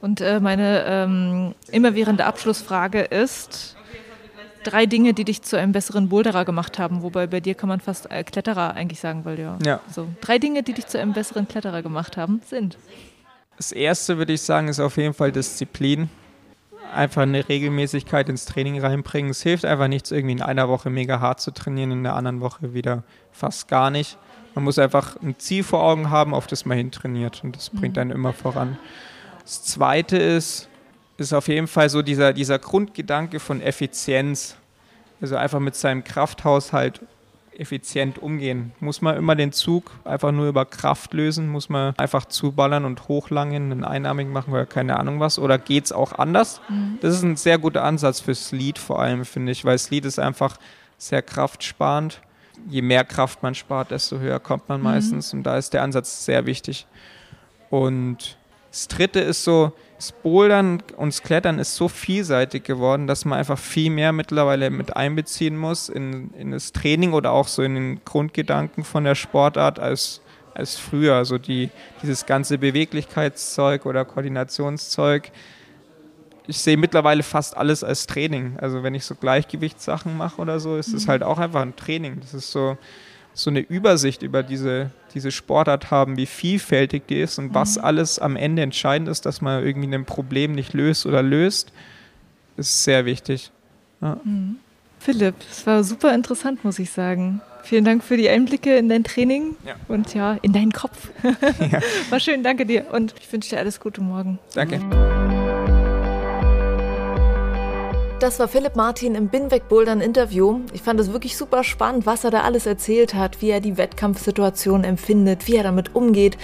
[0.02, 3.76] Und äh, meine ähm, immerwährende Abschlussfrage ist,
[4.64, 7.80] drei Dinge, die dich zu einem besseren Boulderer gemacht haben, wobei bei dir kann man
[7.80, 9.80] fast äh, Kletterer eigentlich sagen, weil ja, ja.
[9.94, 12.78] So, drei Dinge, die dich zu einem besseren Kletterer gemacht haben, sind
[13.58, 16.10] Das erste würde ich sagen, ist auf jeden Fall Disziplin.
[16.94, 19.32] Einfach eine Regelmäßigkeit ins Training reinbringen.
[19.32, 22.42] Es hilft einfach nichts, irgendwie in einer Woche mega hart zu trainieren, in der anderen
[22.42, 24.18] Woche wieder fast gar nicht.
[24.56, 27.96] Man muss einfach ein Ziel vor Augen haben, auf das man hintrainiert und das bringt
[27.96, 28.02] mhm.
[28.02, 28.78] einen immer voran.
[29.44, 30.68] Das zweite ist,
[31.18, 34.56] ist auf jeden Fall so dieser, dieser Grundgedanke von Effizienz.
[35.22, 37.02] Also einfach mit seinem Krafthaushalt
[37.60, 38.72] effizient umgehen.
[38.80, 41.50] Muss man immer den Zug einfach nur über Kraft lösen?
[41.50, 45.38] Muss man einfach zuballern und hochlangen, einen einarmigen machen oder keine Ahnung was?
[45.38, 46.62] Oder geht es auch anders?
[46.70, 46.98] Mhm.
[47.02, 50.20] Das ist ein sehr guter Ansatz fürs Lead vor allem, finde ich, weil Lead ist
[50.20, 50.58] einfach
[50.98, 52.22] sehr kraftsparend.
[52.68, 54.86] Je mehr Kraft man spart, desto höher kommt man mhm.
[54.86, 55.34] meistens.
[55.34, 56.88] Und da ist der Ansatz sehr wichtig.
[57.70, 58.38] Und
[58.72, 63.38] das dritte ist so, das Bouldern und das Klettern ist so vielseitig geworden, dass man
[63.38, 67.76] einfach viel mehr mittlerweile mit einbeziehen muss in, in das Training oder auch so in
[67.76, 70.22] den Grundgedanken von der Sportart als,
[70.54, 71.16] als früher.
[71.16, 71.70] Also die,
[72.02, 75.34] dieses ganze Beweglichkeitszeug oder Koordinationszeug.
[76.48, 78.56] Ich sehe mittlerweile fast alles als Training.
[78.62, 81.10] Also wenn ich so Gleichgewichtssachen mache oder so, ist es mhm.
[81.10, 82.22] halt auch einfach ein Training.
[82.22, 82.78] Das ist so,
[83.44, 87.84] so eine Übersicht über diese, diese Sportart haben, wie vielfältig die ist und was mhm.
[87.84, 91.72] alles am Ende entscheidend ist, dass man irgendwie ein Problem nicht löst oder löst,
[92.58, 93.52] ist sehr wichtig.
[94.02, 94.20] Ja.
[94.24, 94.58] Mhm.
[95.00, 97.42] Philipp, es war super interessant, muss ich sagen.
[97.64, 99.76] Vielen Dank für die Einblicke in dein Training ja.
[99.88, 101.10] und ja, in deinen Kopf.
[101.72, 101.80] Ja.
[102.10, 104.40] War schön, danke dir und ich wünsche dir alles Gute morgen.
[104.54, 104.80] Danke.
[108.20, 110.60] Das war Philipp Martin im Binweg Bouldern Interview.
[110.74, 113.78] Ich fand es wirklich super spannend, was er da alles erzählt hat, wie er die
[113.78, 116.38] Wettkampfsituation empfindet, wie er damit umgeht.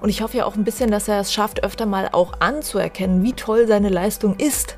[0.00, 3.22] Und ich hoffe ja auch ein bisschen, dass er es schafft, öfter mal auch anzuerkennen,
[3.22, 4.76] wie toll seine Leistung ist.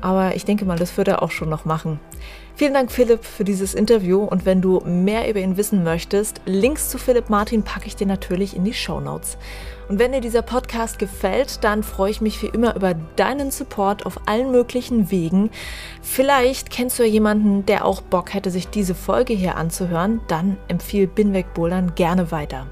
[0.00, 1.98] Aber ich denke mal, das wird er auch schon noch machen.
[2.54, 4.22] Vielen Dank, Philipp, für dieses Interview.
[4.22, 8.06] Und wenn du mehr über ihn wissen möchtest, Links zu Philipp Martin packe ich dir
[8.06, 9.38] natürlich in die Show Notes.
[9.90, 14.06] Und wenn dir dieser Podcast gefällt, dann freue ich mich wie immer über deinen Support
[14.06, 15.50] auf allen möglichen Wegen.
[16.00, 20.20] Vielleicht kennst du ja jemanden, der auch Bock hätte, sich diese Folge hier anzuhören.
[20.28, 22.68] Dann empfiehl Binweg Bouldern gerne weiter.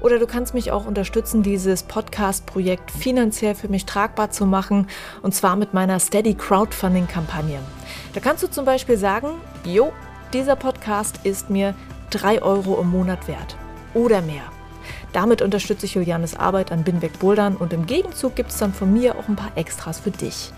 [0.00, 4.88] Oder du kannst mich auch unterstützen, dieses Podcast-Projekt finanziell für mich tragbar zu machen.
[5.22, 7.60] Und zwar mit meiner Steady Crowdfunding-Kampagne.
[8.12, 9.28] Da kannst du zum Beispiel sagen,
[9.62, 9.92] jo,
[10.32, 11.76] dieser Podcast ist mir
[12.10, 13.56] 3 Euro im Monat wert
[13.94, 14.55] oder mehr.
[15.16, 18.92] Damit unterstütze ich Julianes Arbeit an Binweg Bouldern und im Gegenzug gibt es dann von
[18.92, 20.52] mir auch ein paar Extras für dich.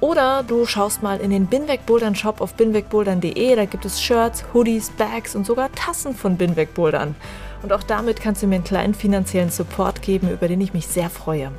[0.00, 4.42] Oder du schaust mal in den Binweg Bouldern Shop auf binwegbouldern.de, da gibt es Shirts,
[4.54, 7.14] Hoodies, Bags und sogar Tassen von Binweg Bouldern.
[7.62, 10.86] Und auch damit kannst du mir einen kleinen finanziellen Support geben, über den ich mich
[10.86, 11.50] sehr freue.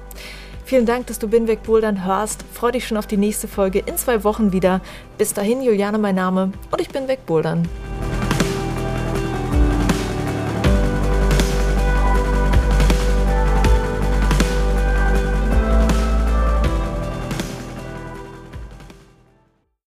[0.66, 2.44] Vielen Dank, dass du Binweg Bouldern hörst.
[2.54, 4.82] Freue dich schon auf die nächste Folge in zwei Wochen wieder.
[5.20, 7.70] Bis dahin, Juliane mein Name und ich bin weg Bouldern.